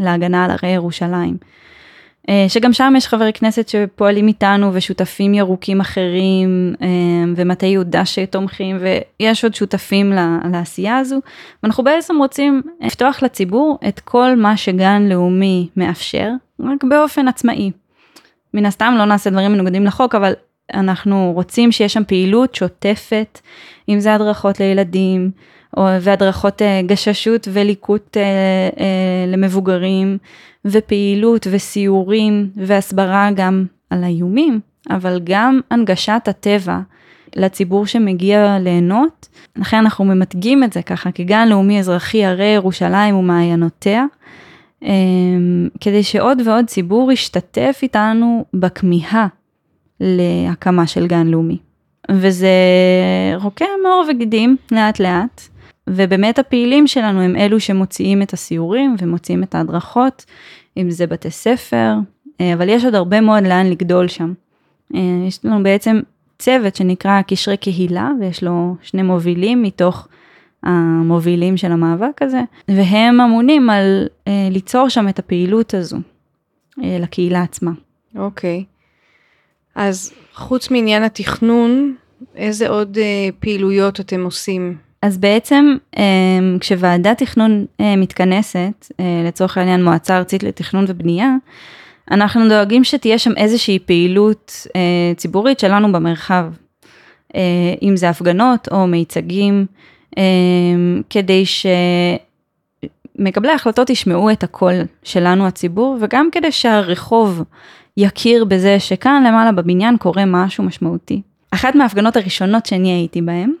[0.00, 1.36] להגנה על הרי ירושלים.
[2.28, 6.86] אה, שגם שם יש חברי כנסת שפועלים איתנו ושותפים ירוקים אחרים אה,
[7.36, 10.12] ומטה יהודה שתומכים ויש עוד שותפים
[10.52, 11.20] לעשייה הזו
[11.62, 17.70] ואנחנו בעצם רוצים לפתוח לציבור את כל מה שגן לאומי מאפשר רק באופן עצמאי.
[18.54, 20.32] מן הסתם לא נעשה דברים מנוגדים לחוק אבל
[20.74, 23.40] אנחנו רוצים שיש שם פעילות שוטפת
[23.88, 25.30] אם זה הדרכות לילדים
[25.76, 28.16] והדרכות אה, גששות וליקוט
[29.26, 30.18] למבוגרים
[30.64, 34.60] ופעילות וסיורים והסברה גם על האיומים,
[34.90, 36.78] אבל גם הנגשת הטבע
[37.36, 39.28] לציבור שמגיע ליהנות.
[39.56, 44.04] לכן אנחנו ממתגים את זה ככה כגן לאומי אזרחי הרי ירושלים ומעיינותיה,
[44.82, 49.26] אמ, כדי שעוד ועוד ציבור ישתתף איתנו בכמיהה
[50.00, 51.58] להקמה של גן לאומי.
[52.10, 52.48] וזה
[53.42, 55.40] רוקם מעור וגידים לאט לאט,
[55.90, 60.24] ובאמת הפעילים שלנו הם אלו שמוציאים את הסיורים ומוציאים את ההדרכות,
[60.76, 61.94] אם זה בתי ספר,
[62.40, 64.32] אה, אבל יש עוד הרבה מאוד לאן לגדול שם.
[64.94, 66.00] אה, יש לנו בעצם
[66.38, 70.08] צוות שנקרא קשרי קהילה, ויש לו שני מובילים מתוך
[70.62, 75.96] המובילים של המאבק הזה, והם אמונים על אה, ליצור שם את הפעילות הזו
[76.78, 77.70] לקהילה עצמה.
[78.16, 78.64] אוקיי.
[78.66, 78.75] Okay.
[79.76, 81.94] אז חוץ מעניין התכנון,
[82.36, 82.98] איזה עוד
[83.40, 84.76] פעילויות אתם עושים?
[85.02, 85.76] אז בעצם
[86.60, 87.66] כשוועדת תכנון
[87.96, 88.92] מתכנסת,
[89.26, 91.30] לצורך העניין מועצה ארצית לתכנון ובנייה,
[92.10, 96.44] אנחנו דואגים שתהיה שם איזושהי פעילות אה, ציבורית שלנו במרחב,
[97.34, 97.40] אה,
[97.82, 99.66] אם זה הפגנות או מיצגים,
[100.18, 100.22] אה,
[101.10, 101.44] כדי
[103.18, 107.42] שמקבלי ההחלטות ישמעו את הקול שלנו הציבור, וגם כדי שהרחוב
[107.96, 111.22] יכיר בזה שכאן למעלה בבניין קורה משהו משמעותי.
[111.50, 113.52] אחת מההפגנות הראשונות שאני הייתי בהן,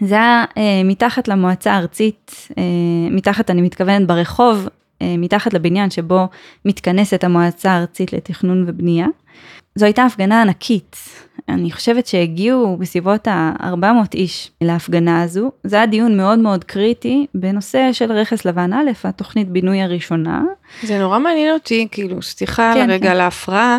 [0.00, 2.62] זה היה אה, מתחת למועצה הארצית, אה,
[3.10, 4.68] מתחת אני מתכוונת ברחוב
[5.02, 6.28] אה, מתחת לבניין שבו
[6.64, 9.06] מתכנסת המועצה הארצית לתכנון ובנייה.
[9.78, 10.96] זו הייתה הפגנה ענקית,
[11.48, 15.50] אני חושבת שהגיעו בסביבות ה-400 איש להפגנה הזו.
[15.64, 20.42] זה היה דיון מאוד מאוד קריטי בנושא של רכס לבן א', התוכנית בינוי הראשונה.
[20.82, 23.10] זה נורא מעניין אותי, כאילו, סליחה כן, על הרגע כן.
[23.10, 23.78] על ההפרעה.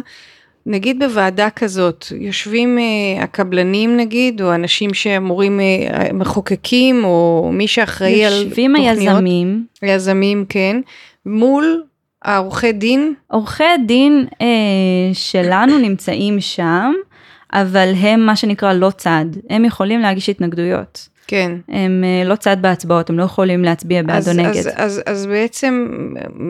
[0.66, 8.26] נגיד בוועדה כזאת, יושבים uh, הקבלנים נגיד, או אנשים שאמורים, uh, מחוקקים, או מי שאחראי
[8.26, 8.46] על תוכניות.
[8.46, 9.66] יושבים היזמים.
[9.82, 10.82] היזמים, כן.
[11.26, 11.84] מול
[12.24, 13.14] העורכי דין?
[13.28, 14.48] עורכי הדין אה,
[15.14, 16.94] שלנו נמצאים שם,
[17.54, 21.10] אבל הם מה שנקרא לא צד, הם יכולים להגיש התנגדויות.
[21.28, 21.52] כן.
[21.70, 24.58] הם אה, לא צד בהצבעות, הם לא יכולים להצביע בעד או נגד.
[24.58, 25.88] אז, אז, אז בעצם,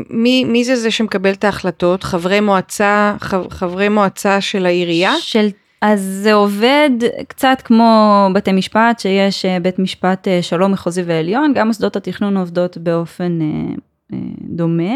[0.10, 2.04] מי, מי זה זה שמקבל את ההחלטות?
[2.04, 5.14] חברי מועצה, חב, חברי מועצה של העירייה?
[5.20, 5.50] של
[5.82, 6.90] אז זה עובד
[7.28, 12.38] קצת כמו בתי משפט, שיש אה, בית משפט אה, שלום מחוזי ועליון, גם מוסדות התכנון
[12.38, 13.76] עובדות באופן אה,
[14.42, 14.94] דומה,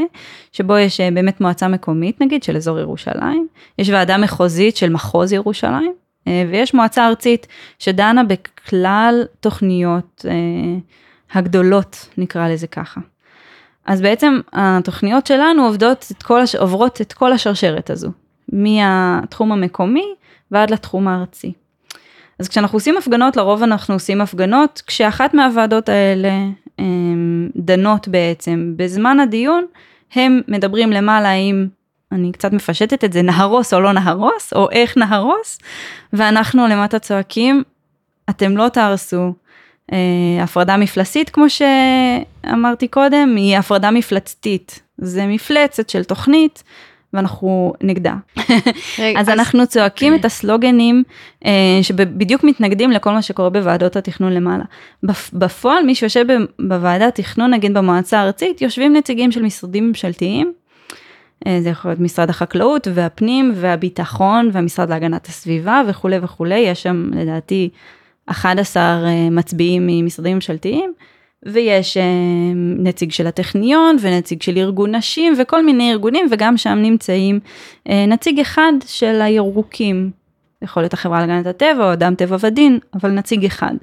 [0.51, 3.47] שבו יש אה, באמת מועצה מקומית נגיד של אזור ירושלים,
[3.79, 5.93] יש ועדה מחוזית של מחוז ירושלים,
[6.27, 7.47] אה, ויש מועצה ארצית
[7.79, 10.25] שדנה בכלל תוכניות
[11.33, 13.01] הגדולות, נקרא לזה ככה.
[13.85, 16.55] אז בעצם התוכניות שלנו עובדות את כל, הש...
[16.55, 18.11] עוברות את כל השרשרת הזו,
[18.49, 20.05] מהתחום המקומי
[20.51, 21.53] ועד לתחום הארצי.
[22.39, 26.31] אז כשאנחנו עושים הפגנות, לרוב אנחנו עושים הפגנות, כשאחת מהוועדות האלה
[27.55, 28.73] דנות בעצם.
[28.75, 29.65] בזמן הדיון
[30.15, 31.67] הם מדברים למעלה אם,
[32.11, 35.59] אני קצת מפשטת את זה, נהרוס או לא נהרוס, או איך נהרוס,
[36.13, 37.63] ואנחנו למטה צועקים,
[38.29, 39.33] אתם לא תהרסו.
[39.91, 44.81] אה, הפרדה מפלסית, כמו שאמרתי קודם, היא הפרדה מפלצתית.
[44.97, 46.63] זה מפלצת של תוכנית
[47.13, 48.13] ואנחנו נגדה.
[49.17, 51.03] אז אנחנו צועקים את הסלוגנים
[51.45, 54.63] אה, שבדיוק מתנגדים לכל מה שקורה בוועדות התכנון למעלה.
[55.33, 56.25] בפועל מי שיושב
[56.59, 60.53] בוועדת תכנון, נגיד במועצה הארצית, יושבים נציגים של משרדים ממשלתיים.
[61.47, 67.09] אה, זה יכול להיות משרד החקלאות והפנים והביטחון והמשרד להגנת הסביבה וכולי וכולי, יש שם
[67.15, 67.69] לדעתי
[68.25, 70.93] 11 אה, מצביעים ממשרדים ממשלתיים.
[71.45, 72.03] ויש אה,
[72.77, 77.39] נציג של הטכניון ונציג של ארגון נשים וכל מיני ארגונים וגם שם נמצאים
[77.89, 80.11] אה, נציג אחד של הירוקים.
[80.61, 83.73] יכול להיות החברה להגנת הטבע או אדם טבע ודין, אבל נציג אחד.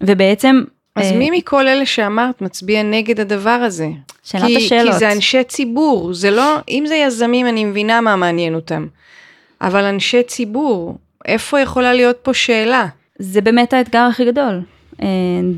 [0.00, 0.62] ובעצם...
[0.96, 3.88] אז אה, מי מכל אלה שאמרת מצביע נגד הדבר הזה?
[4.22, 4.92] שאלת כי, השאלות.
[4.92, 8.86] כי זה אנשי ציבור, זה לא, אם זה יזמים אני מבינה מה מעניין אותם,
[9.60, 12.86] אבל אנשי ציבור, איפה יכולה להיות פה שאלה?
[13.18, 14.60] זה באמת האתגר הכי גדול.
[15.02, 15.06] אה,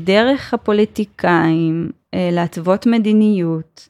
[0.03, 3.89] דרך הפוליטיקאים אה, להתוות מדיניות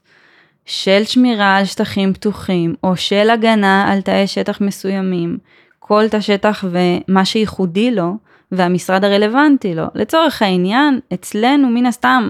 [0.66, 5.38] של שמירה על שטחים פתוחים או של הגנה על תאי שטח מסוימים,
[5.80, 8.14] כל תא שטח ומה שייחודי לו
[8.52, 9.86] והמשרד הרלוונטי לו.
[9.96, 12.30] לצורך העניין, אצלנו מן הסתם,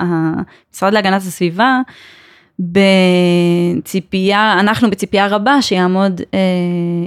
[0.00, 1.80] המשרד להגנת הסביבה,
[3.82, 6.38] בציפייה, אנחנו בציפייה רבה שיעמוד אה,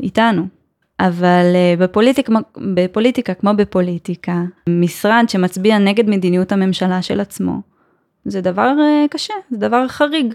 [0.03, 0.56] איתנו.
[0.99, 7.61] אבל אה, בפוליטיק, בפוליטיקה כמו בפוליטיקה, משרד שמצביע נגד מדיניות הממשלה של עצמו,
[8.25, 10.33] זה דבר אה, קשה, זה דבר חריג.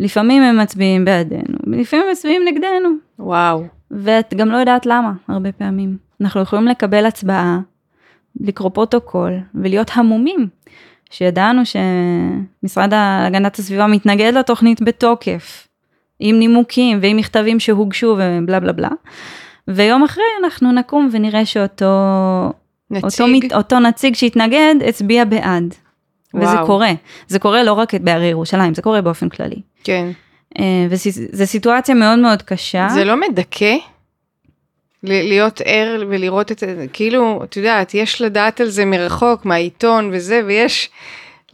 [0.00, 2.88] לפעמים הם מצביעים בעדנו, לפעמים הם מצביעים נגדנו.
[3.18, 3.64] וואו.
[3.90, 5.96] ואת גם לא יודעת למה, הרבה פעמים.
[6.20, 7.60] אנחנו יכולים לקבל הצבעה,
[8.40, 10.48] לקרוא פרוטוקול ולהיות המומים,
[11.10, 15.68] שידענו שמשרד להגנת הסביבה מתנגד לתוכנית בתוקף,
[16.18, 18.90] עם נימוקים ועם מכתבים שהוגשו ובלה בלה בלה.
[19.74, 21.86] ויום אחרי אנחנו נקום ונראה שאותו
[22.90, 25.74] נציג, אותו, אותו נציג שהתנגד הצביע בעד.
[26.34, 26.44] וואו.
[26.46, 26.90] וזה קורה,
[27.28, 29.62] זה קורה לא רק בהרי ירושלים, זה קורה באופן כללי.
[29.84, 30.10] כן.
[30.58, 32.88] אה, וזו סיטואציה מאוד מאוד קשה.
[32.94, 33.76] זה לא מדכא?
[35.02, 40.40] להיות ער ולראות את זה, כאילו, את יודעת, יש לדעת על זה מרחוק, מהעיתון וזה,
[40.46, 40.90] ויש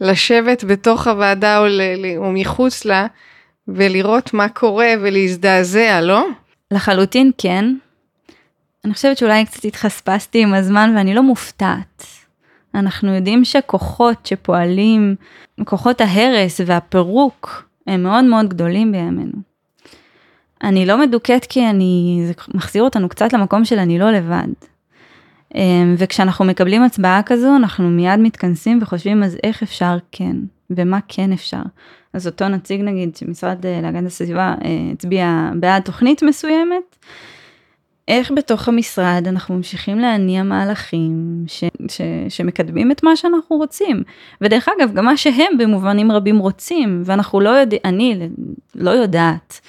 [0.01, 3.07] לשבת בתוך הוועדה או, ל- או מחוץ לה,
[3.67, 6.25] ולראות מה קורה ולהזדעזע, לא?
[6.71, 7.65] לחלוטין כן.
[8.87, 12.03] אני חושבת שאולי קצת התחספסתי עם הזמן ואני לא מופתעת.
[12.75, 15.15] אנחנו יודעים שכוחות שפועלים,
[15.65, 19.37] כוחות ההרס והפירוק, הם מאוד מאוד גדולים בימינו.
[20.63, 24.47] אני לא מדוכאת כי אני, זה מחזיר אותנו קצת למקום של אני לא לבד.
[25.55, 30.35] אמ, וכשאנחנו מקבלים הצבעה כזו, אנחנו מיד מתכנסים וחושבים אז איך אפשר כן,
[30.69, 31.61] ומה כן אפשר.
[32.13, 36.95] אז אותו נציג נגיד שמשרד אה, להגנת הסביבה אה, הצביע בעד תוכנית מסוימת,
[38.07, 44.03] איך בתוך המשרד אנחנו ממשיכים להניע מהלכים ש, ש, שמקדמים את מה שאנחנו רוצים.
[44.41, 48.29] ודרך אגב, גם מה שהם במובנים רבים רוצים, ואנחנו לא יודעים, אני
[48.75, 49.61] לא יודעת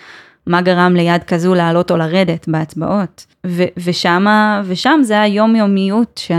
[0.46, 3.26] מה גרם ליד כזו לעלות או לרדת בהצבעות.
[3.46, 6.30] ו, ושמה, ושם זה היומיומיות ש,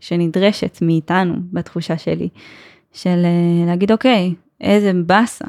[0.00, 2.28] שנדרשת מאיתנו, בתחושה שלי,
[2.92, 5.44] של אה, להגיד, אוקיי, איזה באסה,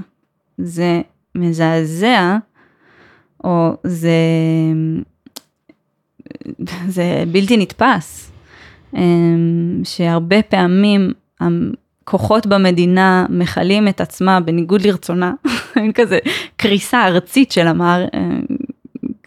[0.58, 1.02] זה
[1.36, 2.38] מזעזע,
[3.43, 4.12] או זה...
[6.88, 8.32] זה בלתי נתפס,
[8.96, 15.34] אמ, שהרבה פעמים הכוחות במדינה מכלים את עצמה בניגוד לרצונה,
[15.96, 16.20] כזה
[16.58, 18.06] קריסה ארצית של המער...
[18.14, 18.41] אמ,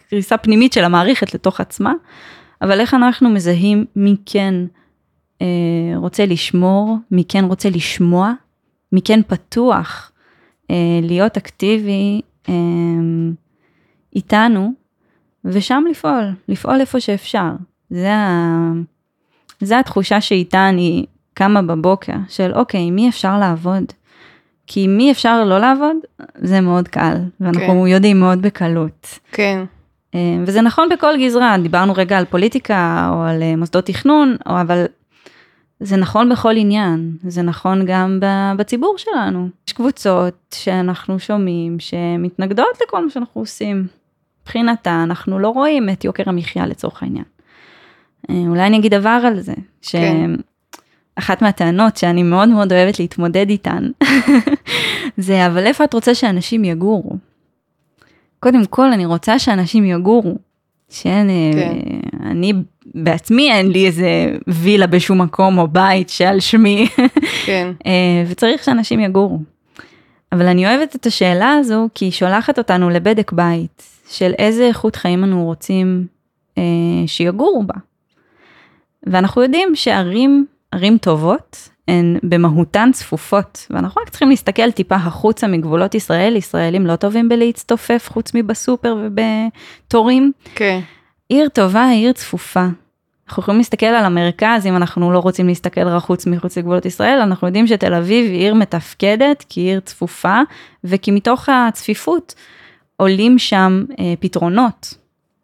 [0.09, 1.93] קריסה פנימית של המערכת לתוך עצמה,
[2.61, 4.55] אבל איך אנחנו מזהים מי כן
[5.41, 5.47] אה,
[5.95, 8.33] רוצה לשמור, מי כן רוצה לשמוע,
[8.91, 10.11] מי כן פתוח
[10.71, 12.53] אה, להיות אקטיבי אה,
[14.15, 14.73] איתנו,
[15.49, 17.49] ושם לפעול, לפעול איפה שאפשר.
[17.89, 18.71] זה, ה...
[19.59, 23.83] זה התחושה שאיתה אני קמה בבוקר, של אוקיי, מי אפשר לעבוד?
[24.67, 25.95] כי מי אפשר לא לעבוד,
[26.35, 27.87] זה מאוד קל, ואנחנו כן.
[27.87, 29.19] יודעים מאוד בקלות.
[29.31, 29.63] כן.
[30.15, 34.61] אה, וזה נכון בכל גזרה, דיברנו רגע על פוליטיקה או על אה, מוסדות תכנון, או
[34.61, 34.85] אבל
[35.79, 38.19] זה נכון בכל עניין, זה נכון גם
[38.57, 39.49] בציבור שלנו.
[39.67, 43.87] יש קבוצות שאנחנו שומעים שמתנגדות לכל מה שאנחנו עושים.
[44.49, 47.23] מבחינתה אנחנו לא רואים את יוקר המחיה לצורך העניין.
[48.29, 51.45] אה, אולי אני אגיד דבר על זה, שאחת כן.
[51.45, 53.89] מהטענות שאני מאוד מאוד אוהבת להתמודד איתן,
[55.17, 57.17] זה אבל איפה את רוצה שאנשים יגורו?
[58.39, 60.35] קודם כל אני רוצה שאנשים יגורו,
[60.89, 62.27] שאין, אה, כן.
[62.29, 62.53] אני
[62.95, 66.87] בעצמי אין לי איזה וילה בשום מקום או בית שעל שמי,
[67.45, 67.71] כן.
[67.85, 69.39] אה, וצריך שאנשים יגורו.
[70.31, 73.98] אבל אני אוהבת את השאלה הזו כי היא שולחת אותנו לבדק בית.
[74.09, 76.07] של איזה איכות חיים אנו רוצים
[76.57, 76.63] אה,
[77.07, 77.73] שיגורו בה.
[79.03, 85.95] ואנחנו יודעים שערים, ערים טובות, הן במהותן צפופות, ואנחנו רק צריכים להסתכל טיפה החוצה מגבולות
[85.95, 90.31] ישראל, ישראלים לא טובים בלהצטופף חוץ מבסופר ובתורים.
[90.55, 90.79] כן.
[91.29, 92.67] עיר טובה היא עיר צפופה.
[93.27, 97.47] אנחנו יכולים להסתכל על המרכז, אם אנחנו לא רוצים להסתכל רחוץ מחוץ לגבולות ישראל, אנחנו
[97.47, 100.39] יודעים שתל אביב היא עיר מתפקדת, כי היא עיר צפופה,
[100.83, 102.35] וכי מתוך הצפיפות
[102.99, 104.93] עולים שם אה, פתרונות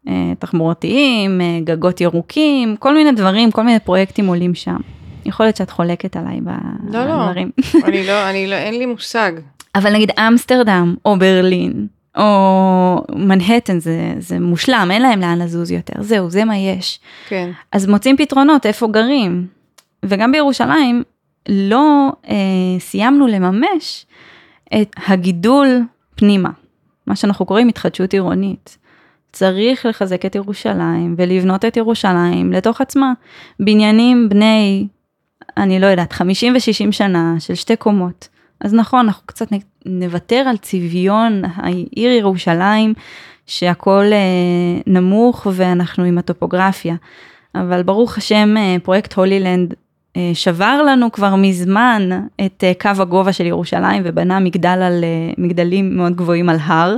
[0.08, 4.78] אה, תחבורתיים, אה, גגות ירוקים, כל מיני דברים, כל מיני פרויקטים עולים שם.
[5.26, 6.94] יכול להיות שאת חולקת עליי בדברים.
[6.94, 7.32] לא, לא,
[7.88, 9.32] אני לא, אני לא, אין לי מושג.
[9.76, 11.88] אבל נגיד אמסטרדם או ברלין
[12.18, 17.00] או מנהטן זה, זה מושלם, אין להם לאן לזוז יותר, זהו, זה מה יש.
[17.28, 17.52] כן.
[17.72, 19.48] אז מוצאים פתרונות איפה גרים.
[20.06, 21.04] וגם בירושלים
[21.50, 22.36] לא אה,
[22.80, 24.06] סיימנו לממש
[24.82, 25.82] את הגידול
[26.16, 26.50] פנימה.
[27.08, 28.78] מה שאנחנו קוראים התחדשות עירונית.
[29.32, 33.14] צריך לחזק את ירושלים ולבנות את ירושלים לתוך עצמה.
[33.60, 34.88] בניינים בני,
[35.58, 38.28] אני לא יודעת, 50 ו-60 שנה של שתי קומות.
[38.62, 39.48] אז נכון, אנחנו קצת
[39.86, 42.94] נוותר על צביון העיר ירושלים,
[43.46, 46.96] שהכל אה, נמוך ואנחנו עם הטופוגרפיה.
[47.56, 49.74] אבל ברוך השם, אה, פרויקט הולילנד
[50.34, 52.10] שבר לנו כבר מזמן
[52.46, 56.96] את אה, קו הגובה של ירושלים ובנה מגדל על, אה, מגדלים מאוד גבוהים על הר.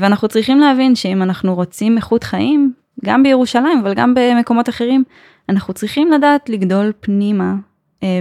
[0.00, 2.72] ואנחנו צריכים להבין שאם אנחנו רוצים איכות חיים,
[3.04, 5.04] גם בירושלים אבל גם במקומות אחרים,
[5.48, 7.54] אנחנו צריכים לדעת לגדול פנימה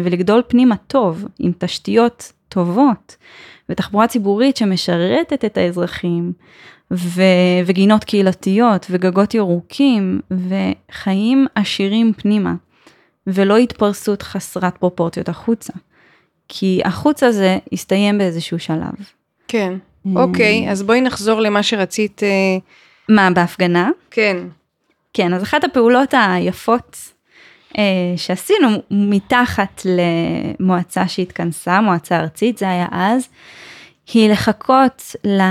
[0.03, 3.15] ולגדול פנימה טוב, עם תשתיות טובות
[3.69, 6.33] ותחבורה ציבורית שמשרתת את האזרחים.
[6.91, 7.21] ו-
[7.65, 12.53] וגינות קהילתיות וגגות ירוקים וחיים עשירים פנימה.
[13.27, 15.73] ולא התפרסות חסרת פרופורציות החוצה.
[16.47, 18.93] כי החוץ הזה יסתיים באיזשהו שלב.
[19.47, 19.73] כן,
[20.07, 22.23] אה, אוקיי, אז בואי נחזור למה שרצית.
[22.23, 22.57] אה,
[23.09, 23.89] מה, בהפגנה?
[24.11, 24.37] כן.
[25.13, 26.97] כן, אז אחת הפעולות היפות
[27.77, 27.83] אה,
[28.17, 33.29] שעשינו מתחת למועצה שהתכנסה, מועצה ארצית, זה היה אז,
[34.13, 35.41] היא לחכות ל...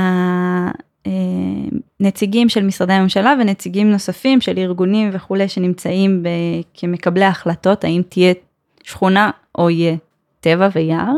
[2.01, 6.29] נציגים של משרדי הממשלה ונציגים נוספים של ארגונים וכולי שנמצאים ב,
[6.75, 8.35] כמקבלי החלטות, האם תהיה
[8.83, 9.97] שכונה או יהיה
[10.41, 11.13] טבע ויער.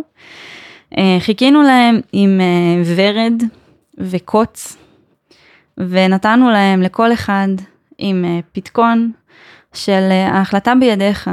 [0.99, 3.43] אה, חיכינו להם עם אה, ורד
[3.99, 4.77] וקוץ,
[5.79, 7.49] ונתנו להם לכל אחד
[7.99, 9.13] עם אה, פתקון
[9.73, 11.31] של ההחלטה בידיך,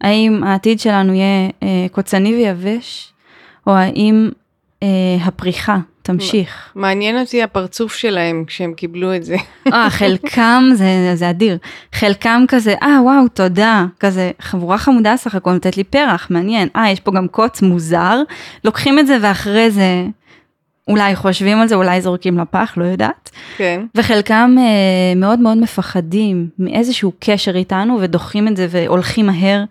[0.00, 1.50] האם העתיד שלנו יהיה
[1.92, 3.12] קוצני ויבש,
[3.66, 4.30] או האם
[5.24, 6.72] הפריחה תמשיך.
[6.74, 9.36] מעניין אותי הפרצוף שלהם כשהם קיבלו את זה.
[9.72, 11.58] אה, חלקם זה, זה אדיר.
[11.92, 13.84] חלקם כזה, אה, וואו, תודה.
[14.00, 16.68] כזה, חבורה חמודה סך הכל, נותנת לי פרח, מעניין.
[16.76, 18.22] אה, יש פה גם קוץ מוזר.
[18.64, 20.06] לוקחים את זה ואחרי זה
[20.88, 23.30] אולי חושבים על זה, אולי זורקים לפח, לא יודעת.
[23.56, 23.86] כן.
[23.94, 29.64] וחלקם אה, מאוד מאוד מפחדים מאיזשהו קשר איתנו ודוחים את זה והולכים מהר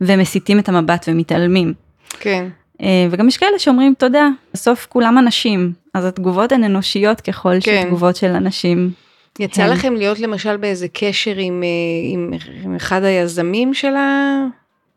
[0.00, 1.72] ומסיטים את המבט ומתעלמים.
[2.20, 2.46] כן.
[2.82, 7.82] אה, וגם יש כאלה שאומרים תודה, בסוף כולם אנשים, אז התגובות הן אנושיות ככל כן.
[7.82, 8.90] שתגובות של אנשים.
[9.38, 9.70] יצא הם...
[9.70, 12.30] לכם להיות למשל באיזה קשר עם, אה, עם,
[12.64, 14.40] עם אחד היזמים של ה...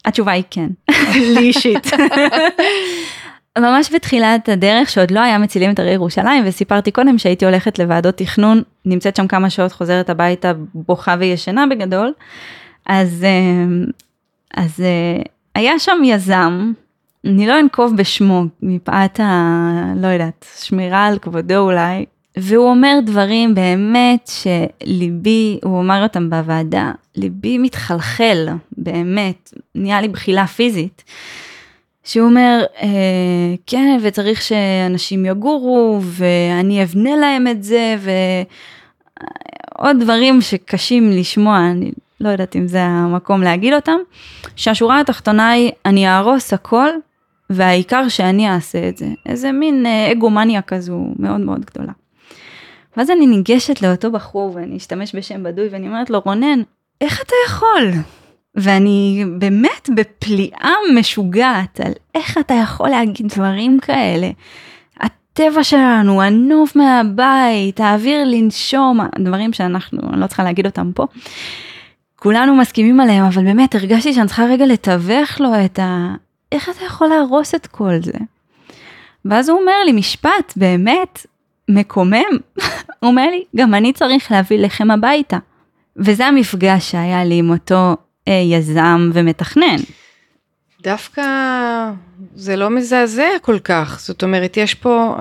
[0.05, 0.67] התשובה היא כן,
[1.35, 1.87] לי אישית.
[3.59, 8.17] ממש בתחילת הדרך שעוד לא היה מצילים את הרי ירושלים וסיפרתי קודם שהייתי הולכת לוועדות
[8.17, 12.13] תכנון, נמצאת שם כמה שעות, חוזרת הביתה בוכה וישנה בגדול,
[12.85, 13.85] אז, אה,
[14.63, 14.83] אז
[15.55, 16.71] היה שם יזם
[17.27, 19.93] אני לא אנקוב בשמו, מפאת ה...
[19.95, 22.05] לא יודעת, שמירה על כבודו אולי,
[22.37, 28.47] והוא אומר דברים באמת שליבי, הוא אמר אותם בוועדה, ליבי מתחלחל,
[28.77, 31.03] באמת, נהיה לי בחילה פיזית.
[32.03, 32.87] שהוא אומר, אה,
[33.67, 37.95] כן, וצריך שאנשים יגורו, ואני אבנה להם את זה,
[39.79, 43.97] ועוד דברים שקשים לשמוע, אני לא יודעת אם זה המקום להגיד אותם,
[44.55, 46.89] שהשורה התחתונה היא, אני אהרוס הכל
[47.49, 49.07] והעיקר שאני אעשה את זה.
[49.25, 51.91] איזה מין אה, אגומניה כזו מאוד מאוד גדולה.
[52.97, 56.61] ואז אני ניגשת לאותו בחור ואני אשתמש בשם בדוי ואני אומרת לו, רונן,
[57.01, 57.91] איך אתה יכול?
[58.55, 64.29] ואני באמת בפליאה משוגעת על איך אתה יכול להגיד דברים כאלה.
[64.99, 71.05] הטבע שלנו, הנוף מהבית, האוויר לנשום, דברים שאנחנו, אני לא צריכה להגיד אותם פה.
[72.15, 76.15] כולנו מסכימים עליהם, אבל באמת הרגשתי שאני צריכה רגע לתווך לו את, ה,
[76.51, 78.17] איך אתה יכול להרוס את כל זה?
[79.25, 81.25] ואז הוא אומר לי משפט באמת
[81.69, 82.23] מקומם,
[82.99, 85.37] הוא אומר לי, גם אני צריך להביא לחם הביתה.
[85.97, 87.95] וזה המפגש שהיה לי עם אותו
[88.27, 89.77] אה, יזם ומתכנן.
[90.81, 91.23] דווקא
[92.35, 95.15] זה לא מזעזע כל כך, זאת אומרת, יש פה,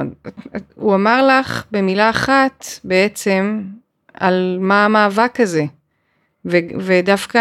[0.75, 3.63] הוא אמר לך במילה אחת בעצם
[4.15, 5.65] על מה המאבק הזה,
[6.45, 7.41] ו, ודווקא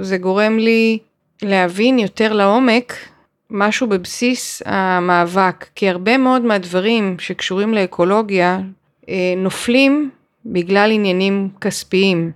[0.00, 0.98] זה גורם לי
[1.42, 2.94] להבין יותר לעומק
[3.50, 8.60] משהו בבסיס המאבק, כי הרבה מאוד מהדברים שקשורים לאקולוגיה
[9.08, 10.10] אה, נופלים
[10.46, 12.30] בגלל עניינים כספיים.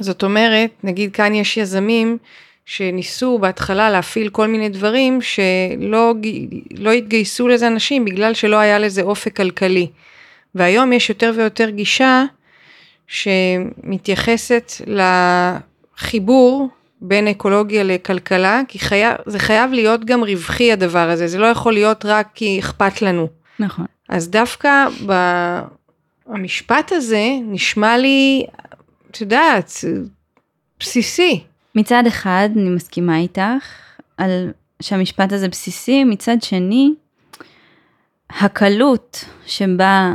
[0.00, 2.18] זאת אומרת, נגיד כאן יש יזמים
[2.64, 6.14] שניסו בהתחלה להפעיל כל מיני דברים שלא
[6.70, 9.86] לא התגייסו לזה אנשים בגלל שלא היה לזה אופק כלכלי.
[10.54, 12.24] והיום יש יותר ויותר גישה
[13.06, 14.72] שמתייחסת
[15.96, 16.68] לחיבור
[17.00, 21.72] בין אקולוגיה לכלכלה, כי חייב, זה חייב להיות גם רווחי הדבר הזה, זה לא יכול
[21.72, 23.28] להיות רק כי אכפת לנו.
[23.58, 23.86] נכון.
[24.08, 24.86] אז דווקא
[26.26, 28.46] במשפט הזה נשמע לי,
[29.10, 29.72] את יודעת,
[30.80, 31.44] בסיסי.
[31.74, 33.64] מצד אחד אני מסכימה איתך
[34.16, 36.94] על שהמשפט הזה בסיסי, מצד שני,
[38.30, 40.14] הקלות שבה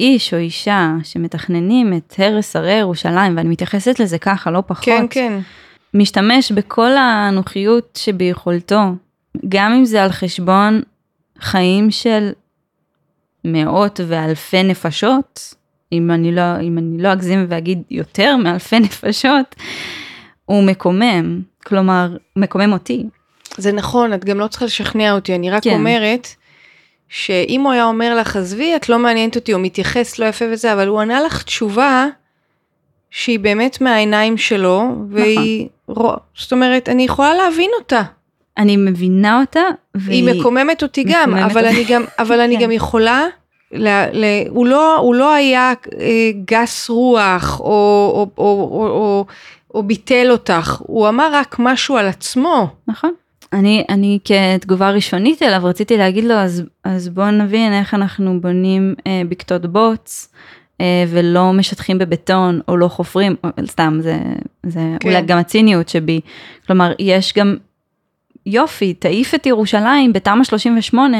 [0.00, 4.84] איש או אישה שמתכננים את הרס הרי ירושלים, ואני מתייחסת לזה ככה, לא פחות.
[4.84, 5.38] כן, כן.
[5.94, 8.82] משתמש בכל הנוחיות שביכולתו,
[9.48, 10.82] גם אם זה על חשבון
[11.40, 12.30] חיים של
[13.44, 15.54] מאות ואלפי נפשות,
[15.92, 19.54] אם אני לא, אם אני לא אגזים ואגיד יותר מאלפי נפשות,
[20.44, 23.06] הוא מקומם, כלומר, מקומם אותי.
[23.56, 25.70] זה נכון, את גם לא צריכה לשכנע אותי, אני רק כן.
[25.70, 26.28] אומרת
[27.08, 30.72] שאם הוא היה אומר לך, עזבי, את לא מעניינת אותי, או מתייחס לא יפה וזה,
[30.72, 32.06] אבל הוא ענה לך תשובה
[33.10, 35.77] שהיא באמת מהעיניים שלו, והיא, נכון.
[36.38, 38.02] זאת אומרת, אני יכולה להבין אותה.
[38.58, 39.60] אני מבינה אותה,
[39.94, 40.28] והיא...
[40.28, 41.76] היא מקוממת אותי גם, אבל אותי.
[41.76, 42.62] אני גם, אבל אני כן.
[42.62, 43.26] גם יכולה,
[43.72, 49.26] ל, ל, הוא, לא, הוא לא היה אה, גס רוח, או, או, או, או, או,
[49.74, 52.68] או ביטל אותך, הוא אמר רק משהו על עצמו.
[52.88, 53.12] נכון.
[53.52, 58.94] אני, אני כתגובה ראשונית אליו רציתי להגיד לו, אז, אז בואו נבין איך אנחנו בונים
[59.06, 60.28] אה, בקתות בוץ.
[60.80, 64.18] אה, ולא משטחים בבטון או לא חופרים, סתם זה,
[64.62, 65.08] זה כן.
[65.08, 66.20] אולי גם הציניות שבי,
[66.66, 67.56] כלומר יש גם
[68.46, 71.18] יופי, תעיף את ירושלים בתמ"א 38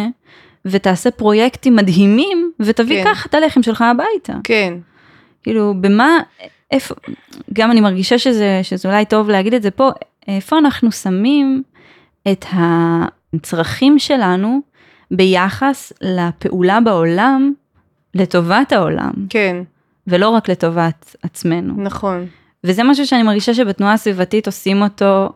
[0.64, 3.11] ותעשה פרויקטים מדהימים, ותביא כן.
[3.11, 4.32] ככה את הלחם שלך הביתה.
[4.44, 4.74] כן,
[5.42, 6.18] כאילו, במה,
[6.70, 6.94] איפה,
[7.52, 9.90] גם אני מרגישה שזה, שזה אולי טוב להגיד את זה פה,
[10.28, 11.62] איפה אנחנו שמים
[12.32, 14.61] את הצרכים שלנו
[15.11, 17.52] ביחס לפעולה בעולם
[18.14, 19.56] לטובת העולם, כן,
[20.06, 21.74] ולא רק לטובת עצמנו.
[21.82, 22.26] נכון.
[22.64, 25.28] וזה משהו שאני מרגישה שבתנועה הסביבתית עושים אותו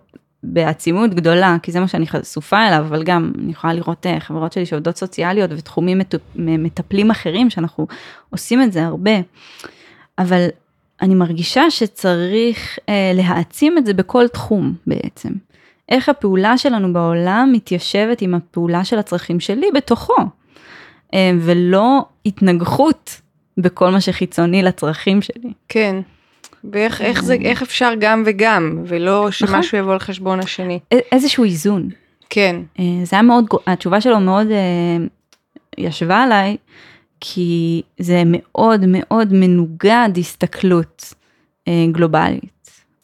[0.42, 4.52] בעצימות גדולה, כי זה מה שאני חשופה אליו, אבל גם אני יכולה לראות אה, חברות
[4.52, 7.86] שלי שעובדות סוציאליות ותחומים מטופ- מטפלים אחרים, שאנחנו
[8.30, 9.10] עושים את זה הרבה.
[10.18, 10.46] אבל
[11.02, 15.28] אני מרגישה שצריך אה, להעצים את זה בכל תחום בעצם.
[15.88, 20.16] איך הפעולה שלנו בעולם מתיישבת עם הפעולה של הצרכים שלי בתוכו,
[21.40, 23.20] ולא התנגחות
[23.58, 25.52] בכל מה שחיצוני לצרכים שלי.
[25.68, 25.96] כן.
[26.72, 29.32] ואיך איך זה, איך אפשר גם וגם, ולא נכון.
[29.32, 30.78] שמשהו יבוא על חשבון השני.
[31.12, 31.88] איזשהו איזון.
[32.30, 35.06] כן, אה, זה היה מאוד, התשובה שלו מאוד אה,
[35.78, 36.56] ישבה עליי,
[37.20, 41.14] כי זה מאוד מאוד מנוגד הסתכלות
[41.68, 42.52] אה, גלובלית.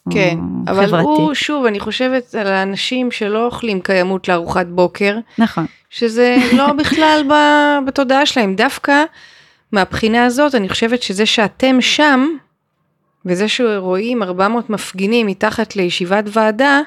[0.09, 0.37] כן.
[0.67, 1.05] אבל חברתית.
[1.05, 7.23] הוא, שוב, אני חושבת על האנשים שלא אוכלים קיימות לארוחת בוקר, נכון, שזה לא בכלל
[7.29, 8.55] ב- בתודעה שלהם.
[8.55, 9.03] דווקא
[9.71, 12.27] מהבחינה הזאת, אני חושבת שזה שאתם שם,
[13.25, 16.81] וזה שרואים 400 מפגינים מתחת לישיבת ועדה,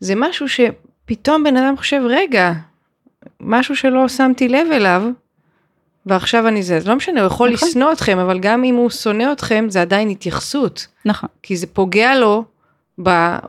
[0.00, 2.52] זה משהו שפתאום בן אדם חושב, רגע,
[3.40, 5.02] משהו שלא שמתי לב אליו,
[6.06, 6.80] ועכשיו אני זה.
[6.80, 7.68] זה לא משנה, הוא יכול נכון.
[7.68, 10.86] לשנוא אתכם, אבל גם אם הוא שונא אתכם, זה עדיין התייחסות.
[11.04, 11.28] נכון.
[11.42, 12.44] כי זה פוגע לו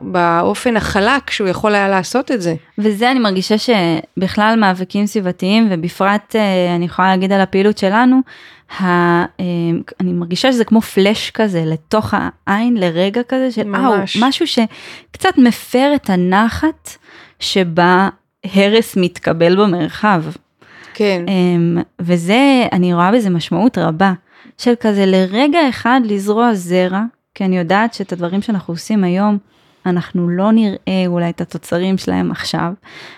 [0.00, 2.54] באופן החלק שהוא יכול היה לעשות את זה.
[2.78, 8.20] וזה אני מרגישה שבכלל מאבקים סביבתיים, ובפרט אה, אני יכולה להגיד על הפעילות שלנו,
[8.80, 9.24] ה, אה,
[10.00, 12.14] אני מרגישה שזה כמו פלאש כזה לתוך
[12.46, 14.16] העין לרגע כזה של ממש.
[14.16, 16.90] אאו, משהו שקצת מפר את הנחת
[17.40, 18.08] שבה
[18.54, 20.22] הרס מתקבל במרחב.
[20.94, 24.12] כן, אמ, וזה, אני רואה בזה משמעות רבה,
[24.58, 27.02] של כזה לרגע אחד לזרוע זרע,
[27.34, 29.38] כי אני יודעת שאת הדברים שאנחנו עושים היום,
[29.86, 32.72] אנחנו לא נראה אולי את התוצרים שלהם עכשיו,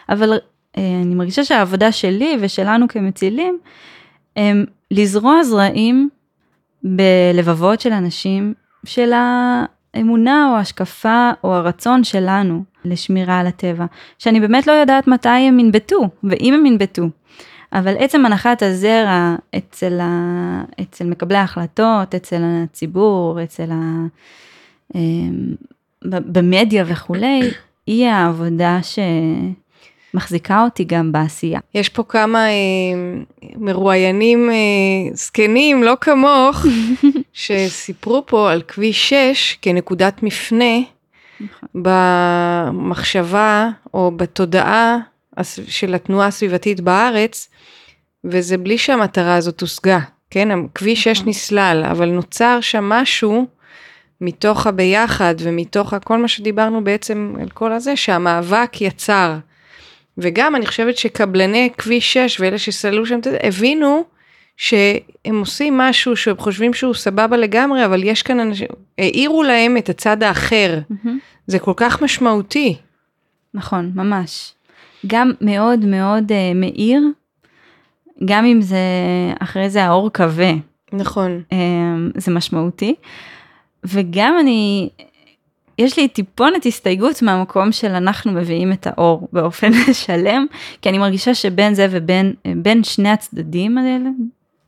[0.09, 0.33] אבל
[0.77, 3.59] אה, אני מרגישה שהעבודה שלי ושלנו כמצילים,
[4.37, 6.09] הם לזרוע זרעים
[6.83, 8.55] בלבבות של אנשים,
[8.85, 9.12] של
[9.95, 13.87] האמונה או ההשקפה או הרצון שלנו לשמירה על הטבע,
[14.19, 17.03] שאני באמת לא יודעת מתי הם ינבטו, ואם הם ינבטו.
[17.75, 20.62] אבל עצם הנחת הזרע אצל, ה...
[20.81, 24.07] אצל מקבלי ההחלטות, אצל הציבור, אצל ה...
[24.95, 25.55] אמ,
[26.05, 27.41] במדיה וכולי,
[27.87, 28.79] היא העבודה
[30.14, 31.61] שמחזיקה אותי גם בעשייה.
[31.75, 32.53] יש פה כמה אה,
[33.57, 34.55] מרואיינים אה,
[35.14, 36.66] זקנים, לא כמוך,
[37.33, 40.75] שסיפרו פה על כביש 6 כנקודת מפנה
[41.75, 44.99] במחשבה או בתודעה
[45.68, 47.49] של התנועה הסביבתית בארץ,
[48.24, 49.99] וזה בלי שהמטרה הזאת הושגה,
[50.30, 50.49] כן?
[50.74, 53.47] כביש 6 נסלל, אבל נוצר שם משהו
[54.20, 59.37] מתוך הביחד ומתוך כל מה שדיברנו בעצם על כל הזה, שהמאבק יצר.
[60.18, 64.05] וגם אני חושבת שקבלני כביש 6 ואלה שסללו שם, הבינו
[64.57, 68.68] שהם עושים משהו שהם חושבים שהוא סבבה לגמרי, אבל יש כאן אנשים,
[68.99, 70.78] העירו להם את הצד האחר.
[71.47, 72.76] זה כל כך משמעותי.
[73.55, 74.54] נכון, ממש.
[75.07, 77.03] גם מאוד מאוד uh, מאיר,
[78.25, 78.79] גם אם זה
[79.41, 80.53] אחרי זה האור כבה,
[80.93, 81.43] נכון.
[81.51, 81.55] um,
[82.15, 82.95] זה משמעותי.
[83.85, 84.89] וגם אני,
[85.79, 89.71] יש לי טיפונת הסתייגות מהמקום של אנחנו מביאים את האור באופן
[90.05, 90.47] שלם,
[90.83, 94.11] כי אני מרגישה שבין זה ובין בין שני הצדדים האלה,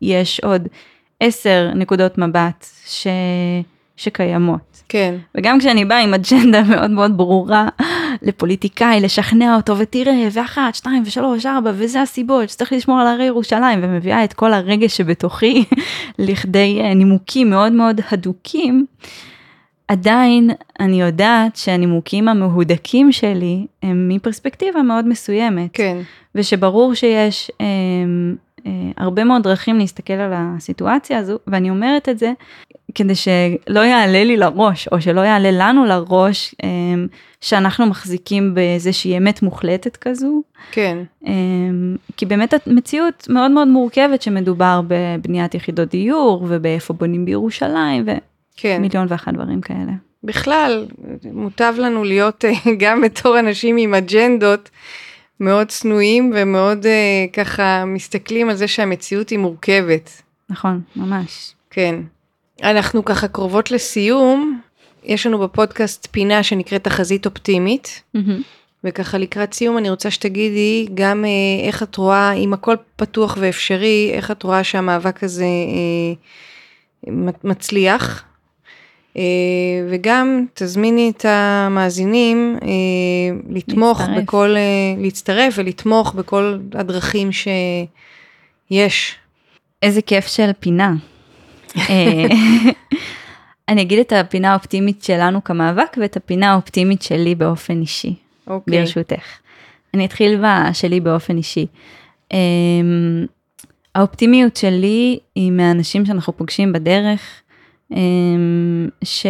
[0.03, 0.69] יש עוד
[1.21, 3.07] עשר נקודות מבט ש,
[3.97, 4.83] שקיימות.
[4.89, 5.15] כן.
[5.35, 7.69] וגם כשאני באה עם אג'נדה מאוד מאוד ברורה
[8.23, 13.79] לפוליטיקאי, לשכנע אותו, ותראה, ואחת, שתיים ושלוש, ארבע, וזה הסיבות שצריך לשמור על הרי ירושלים,
[13.83, 15.65] ומביאה את כל הרגש שבתוכי
[16.19, 18.87] לכדי אה, נימוקים מאוד מאוד הדוקים,
[19.89, 20.51] עדיין
[20.81, 25.71] אני יודעת שהנימוקים המהודקים שלי הם מפרספקטיבה מאוד מסוימת.
[25.73, 25.97] כן.
[26.35, 27.67] ושברור שיש אה,
[28.67, 32.33] אה, הרבה מאוד דרכים להסתכל על הסיטואציה הזו, ואני אומרת את זה
[32.97, 36.69] כדי שלא יעלה לי לראש, או שלא יעלה לנו לראש, אה,
[37.41, 40.43] שאנחנו מחזיקים באיזושהי אמת מוחלטת כזו,
[40.73, 40.99] כן.
[41.27, 41.33] אה,
[42.17, 48.07] כי באמת המציאות מאוד מאוד מורכבת שמדובר בבניית יחידות דיור, ובאיפה בונים בירושלים,
[48.57, 48.77] כן.
[48.79, 49.93] ומיליון ואחת דברים כאלה.
[50.25, 50.87] בכלל,
[51.33, 54.71] מוטב לנו להיות אה, גם בתור אנשים עם אג'נדות
[55.41, 60.23] מאוד צנועים ומאוד אה, ככה מסתכלים על זה שהמציאות היא מורכבת.
[60.51, 61.55] נכון, ממש.
[61.71, 62.01] כן.
[62.63, 64.61] אנחנו ככה קרובות לסיום.
[65.05, 68.43] יש לנו בפודקאסט פינה שנקראת תחזית אופטימית, מהמם.
[68.85, 74.11] וככה לקראת סיום אני רוצה שתגידי גם אה, איך את רואה, אם הכל פתוח ואפשרי,
[74.13, 77.13] איך את רואה שהמאבק הזה אה,
[77.45, 78.25] מצליח.
[79.17, 79.23] אה,
[79.91, 82.69] וגם תזמיני את המאזינים אה,
[83.51, 84.23] לתמוך להצטרף.
[84.23, 89.15] בכל, אה, להצטרף ולתמוך בכל הדרכים שיש.
[89.83, 90.95] איזה כיף של פינה.
[91.79, 92.27] אה,
[93.69, 98.51] אני אגיד את הפינה האופטימית שלנו כמאבק ואת הפינה האופטימית שלי באופן אישי, okay.
[98.51, 98.81] אוקיי.
[98.81, 99.25] ברשותך.
[99.95, 101.67] אני אתחיל בשלי באופן אישי.
[102.33, 102.37] Um,
[103.95, 107.21] האופטימיות שלי היא מהאנשים שאנחנו פוגשים בדרך,
[107.93, 107.97] um,
[109.05, 109.27] ש...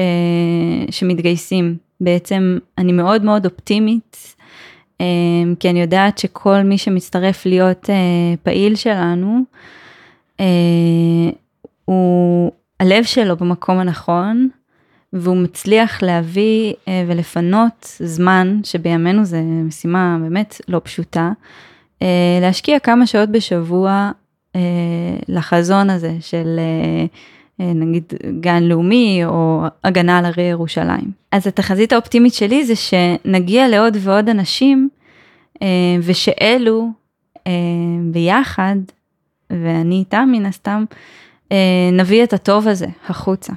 [0.91, 1.77] שמתגייסים.
[2.01, 4.37] בעצם אני מאוד מאוד אופטימית,
[5.61, 7.91] כי אני יודעת שכל מי שמצטרף להיות
[8.43, 9.41] פעיל שלנו,
[11.87, 14.49] הוא הלב שלו במקום הנכון,
[15.12, 21.32] והוא מצליח להביא אה, ולפנות זמן, שבימינו זה משימה באמת לא פשוטה,
[22.03, 24.11] אה, להשקיע כמה שעות בשבוע
[24.57, 24.61] אה,
[25.28, 26.61] לחזון הזה של
[27.59, 31.11] נגיד גן לאומי או הגנה על הרי ירושלים.
[31.32, 34.89] אז התחזית האופטימית שלי זה שנגיע לעוד ועוד אנשים,
[36.03, 36.91] ושאלו
[38.12, 38.76] ביחד,
[39.51, 40.97] ואני איתם מן הסתם, אה,
[41.93, 43.53] נביא את הטוב הזה החוצה.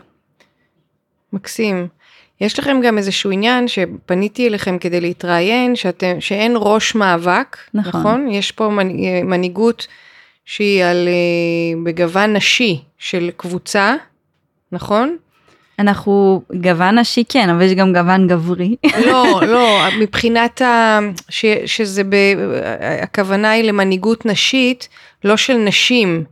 [1.33, 1.87] מקסים.
[2.41, 7.99] יש לכם גם איזשהו עניין שפניתי אליכם כדי להתראיין, שאתם, שאין ראש מאבק, נכון?
[7.99, 8.27] נכון?
[8.31, 8.69] יש פה
[9.23, 9.87] מנהיגות
[10.45, 13.95] שהיא על, אה, בגוון נשי של קבוצה,
[14.71, 15.17] נכון?
[15.79, 18.75] אנחנו גוון נשי כן, אבל יש גם גוון גברי.
[19.05, 20.99] לא, לא, מבחינת ה...
[21.29, 22.15] ש, שזה ב...
[23.01, 24.87] הכוונה היא למנהיגות נשית,
[25.23, 26.23] לא של נשים.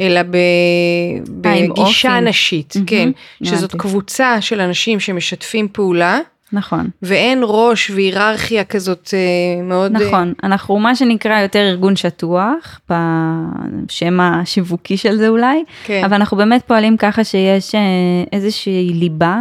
[0.00, 3.10] אלא ב, אה, בגישה נשית, mm-hmm, כן,
[3.42, 6.18] שזאת קבוצה של אנשים שמשתפים פעולה.
[6.52, 6.88] נכון.
[7.02, 9.96] ואין ראש והיררכיה כזאת אה, מאוד...
[9.96, 16.02] אה, נכון, אנחנו מה שנקרא יותר ארגון שטוח, בשם השיווקי של זה אולי, כן.
[16.04, 17.74] אבל אנחנו באמת פועלים ככה שיש
[18.32, 19.40] איזושהי ליבה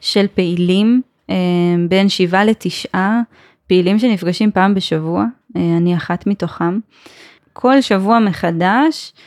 [0.00, 1.02] של פעילים,
[1.88, 3.20] בין שבעה לתשעה
[3.66, 5.24] פעילים שנפגשים פעם בשבוע,
[5.56, 6.78] אני אחת מתוכם.
[7.52, 9.22] כל שבוע מחדש, אה,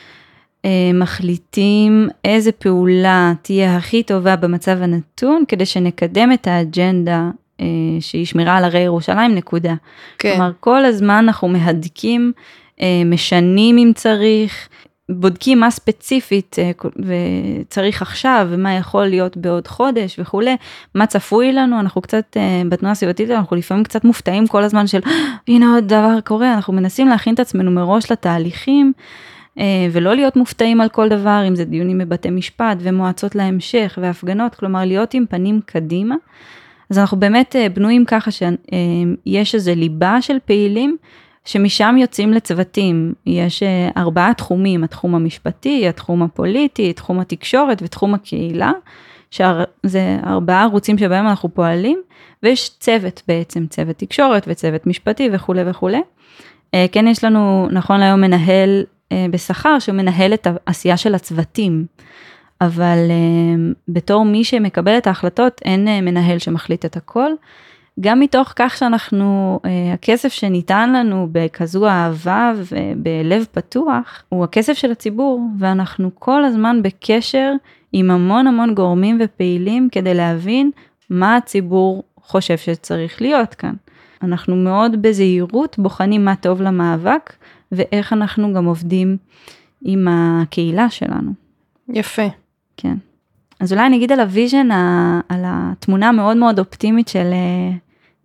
[0.94, 7.30] מחליטים איזה פעולה תהיה הכי טובה במצב הנתון כדי שנקדם את האג'נדה
[7.60, 7.66] אה,
[8.00, 9.74] שהיא שמירה על הרי ירושלים נקודה.
[10.18, 10.32] כן.
[10.32, 12.32] כלומר כל הזמן אנחנו מהדקים,
[12.80, 14.68] אה, משנים אם צריך,
[15.08, 16.56] בודקים מה ספציפית
[16.96, 20.56] וצריך עכשיו ומה יכול להיות בעוד חודש וכולי,
[20.94, 22.36] מה צפוי לנו, אנחנו קצת
[22.68, 25.00] בתנועה הסביבתית, אנחנו לפעמים קצת מופתעים כל הזמן של
[25.48, 28.92] הנה עוד דבר קורה, אנחנו מנסים להכין את עצמנו מראש לתהליכים.
[29.58, 34.54] אה, ולא להיות מופתעים על כל דבר, אם זה דיונים בבתי משפט ומועצות להמשך והפגנות,
[34.54, 36.14] כלומר להיות עם פנים קדימה.
[36.90, 40.96] אז אנחנו באמת אה, בנויים ככה שיש איזה ליבה של פעילים
[41.44, 43.12] שמשם יוצאים לצוותים.
[43.26, 48.72] יש אה, ארבעה תחומים, התחום המשפטי, התחום הפוליטי, תחום התקשורת ותחום הקהילה,
[49.30, 52.02] שזה ארבעה ערוצים שבהם אנחנו פועלים,
[52.42, 56.00] ויש צוות בעצם, צוות תקשורת וצוות משפטי וכולי וכולי.
[56.92, 61.86] כן יש לנו נכון להיום מנהל אה, בשכר שמנהל את העשייה של הצוותים.
[62.60, 67.30] אבל uh, בתור מי שמקבל את ההחלטות אין uh, מנהל שמחליט את הכל.
[68.00, 69.60] גם מתוך כך שאנחנו,
[69.94, 77.52] הכסף שניתן לנו בכזו אהבה ובלב פתוח, הוא הכסף של הציבור, ואנחנו כל הזמן בקשר
[77.92, 80.70] עם המון המון גורמים ופעילים כדי להבין
[81.10, 83.74] מה הציבור חושב שצריך להיות כאן.
[84.22, 87.32] אנחנו מאוד בזהירות בוחנים מה טוב למאבק,
[87.76, 89.16] ואיך אנחנו גם עובדים
[89.84, 91.32] עם הקהילה שלנו.
[91.88, 92.26] יפה.
[92.76, 92.94] כן.
[93.60, 94.68] אז אולי אני אגיד על ה vision,
[95.28, 97.32] על התמונה המאוד מאוד אופטימית של,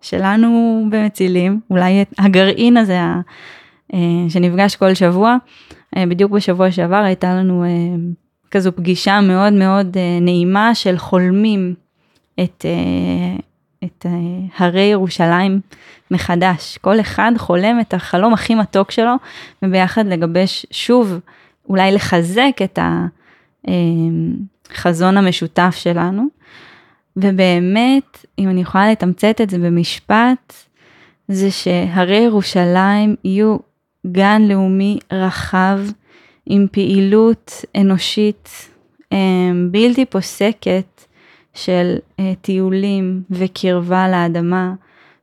[0.02, 3.00] שלנו במצילים, אולי הגרעין הזה
[3.94, 4.00] אה,
[4.30, 5.38] שנפגש כל שבוע.
[5.98, 7.70] אה, בדיוק בשבוע שעבר הייתה לנו אה,
[8.52, 11.74] כזו פגישה מאוד מאוד נעימה של חולמים
[12.44, 12.66] את,
[13.84, 14.06] את
[14.58, 15.62] הרי ירושלים
[16.12, 16.78] מחדש.
[16.78, 19.14] כל אחד חולם את החלום הכי מתוק שלו,
[19.64, 21.20] וביחד לגבש שוב,
[21.70, 22.80] אולי לחזק את
[24.72, 26.26] החזון המשותף שלנו.
[27.18, 30.54] ובאמת, אם אני יכולה לתמצת את זה במשפט,
[31.28, 33.58] זה שהרי ירושלים יהיו
[34.08, 35.80] גן לאומי רחב
[36.46, 38.70] עם פעילות אנושית
[39.72, 41.06] בלתי פוסקת
[41.54, 44.74] של אה, טיולים וקרבה לאדמה,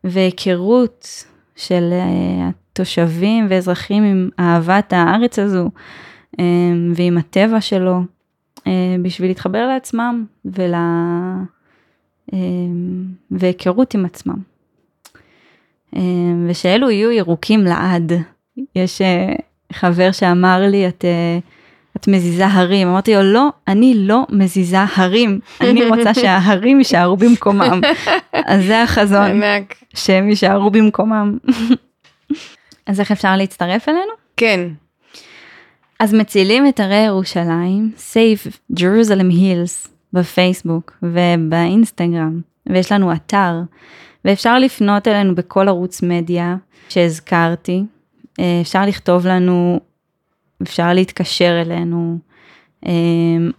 [0.04, 1.24] והיכרות
[1.56, 5.70] של אה, התושבים ואזרחים עם אהבת הארץ הזו
[6.40, 6.44] אה,
[6.94, 8.00] ועם הטבע שלו,
[8.66, 10.74] אה, בשביל להתחבר לעצמם ול...
[13.30, 14.38] והיכרות עם עצמם.
[16.48, 18.12] ושאלו יהיו ירוקים לעד.
[18.74, 19.02] יש
[19.72, 21.04] חבר שאמר לי, את,
[21.96, 27.80] את מזיזה הרים, אמרתי לו, לא, אני לא מזיזה הרים, אני רוצה שההרים יישארו במקומם.
[28.32, 29.40] אז זה החזון,
[29.94, 31.38] שהם יישארו במקומם.
[32.86, 34.12] אז איך אפשר להצטרף אלינו?
[34.36, 34.68] כן.
[36.00, 43.60] אז מצילים את הרי ירושלים, Save Jerusalem Hills, בפייסבוק ובאינסטגרם, ויש לנו אתר,
[44.24, 46.56] ואפשר לפנות אלינו בכל ערוץ מדיה
[46.88, 47.82] שהזכרתי,
[48.40, 49.80] אה, אפשר לכתוב לנו,
[50.62, 52.18] אפשר להתקשר אלינו.
[52.86, 52.92] אה,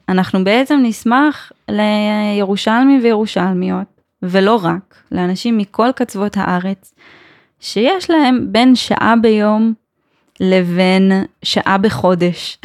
[0.10, 3.88] אנחנו בעצם נשמח לירושלמים וירושלמיות,
[4.24, 6.94] ולא רק, לאנשים מכל קצוות הארץ,
[7.60, 9.74] שיש להם בין שעה ביום
[10.40, 11.12] לבין
[11.44, 12.58] שעה בחודש,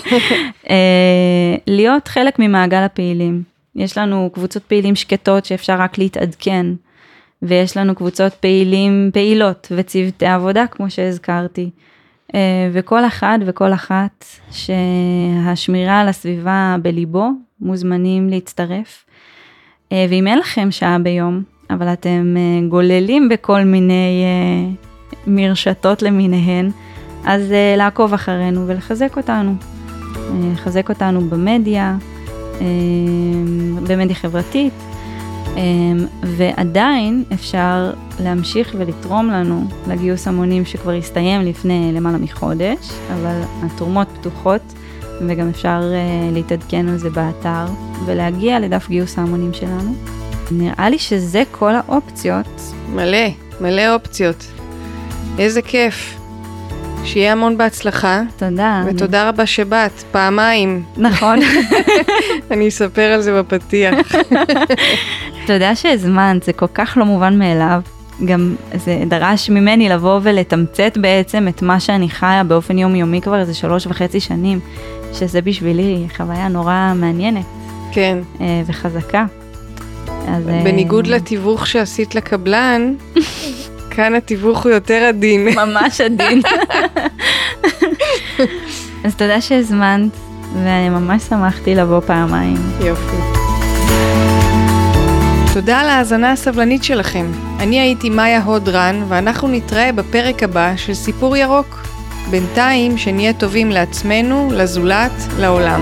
[0.70, 3.42] אה, להיות חלק ממעגל הפעילים.
[3.76, 6.66] יש לנו קבוצות פעילים שקטות שאפשר רק להתעדכן,
[7.42, 11.70] ויש לנו קבוצות פעילים פעילות וצוותי עבודה כמו שהזכרתי.
[12.34, 17.28] אה, וכל אחד וכל אחת שהשמירה על הסביבה בליבו
[17.60, 19.04] מוזמנים להצטרף.
[19.92, 22.34] אה, ואם אין לכם שעה ביום, אבל אתם
[22.68, 24.24] גוללים בכל מיני
[25.26, 26.70] מרשתות למיניהן,
[27.24, 29.54] אז לעקוב אחרינו ולחזק אותנו.
[30.52, 31.96] לחזק אותנו במדיה,
[33.88, 34.72] במדיה חברתית,
[36.22, 44.62] ועדיין אפשר להמשיך ולתרום לנו לגיוס המונים שכבר הסתיים לפני למעלה מחודש, אבל התרומות פתוחות
[45.26, 47.66] וגם אפשר uh, להתעדכן על זה באתר
[48.04, 49.94] ולהגיע לדף גיוס ההמונים שלנו.
[50.50, 52.60] נראה לי שזה כל האופציות.
[52.88, 53.28] מלא,
[53.60, 54.46] מלא אופציות.
[55.38, 56.18] איזה כיף.
[57.04, 58.22] שיהיה המון בהצלחה.
[58.36, 58.82] תודה.
[58.86, 59.28] ותודה אני...
[59.28, 60.82] רבה שבאת, פעמיים.
[60.96, 61.38] נכון.
[62.50, 63.94] אני אספר על זה בפתיח.
[65.48, 67.80] תודה שהזמנת, זה כל כך לא מובן מאליו.
[68.24, 73.54] גם זה דרש ממני לבוא ולתמצת בעצם את מה שאני חיה באופן יומיומי כבר איזה
[73.54, 74.60] שלוש וחצי שנים,
[75.12, 77.44] שזה בשבילי חוויה נורא מעניינת.
[77.92, 78.18] כן.
[78.40, 79.26] אה, וחזקה.
[80.28, 81.16] אז, בניגוד אה...
[81.16, 82.94] לתיווך שעשית לקבלן,
[83.94, 85.48] כאן התיווך הוא יותר עדין.
[85.48, 86.42] ממש עדין.
[89.04, 90.12] אז תודה שהזמנת,
[90.54, 92.56] ואני ממש שמחתי לבוא פעמיים.
[92.80, 93.38] יופי.
[95.60, 97.26] תודה על ההאזנה הסבלנית שלכם.
[97.58, 101.86] אני הייתי מאיה הודרן, ואנחנו נתראה בפרק הבא של סיפור ירוק.
[102.30, 105.80] בינתיים, שנהיה טובים לעצמנו, לזולת, לעולם.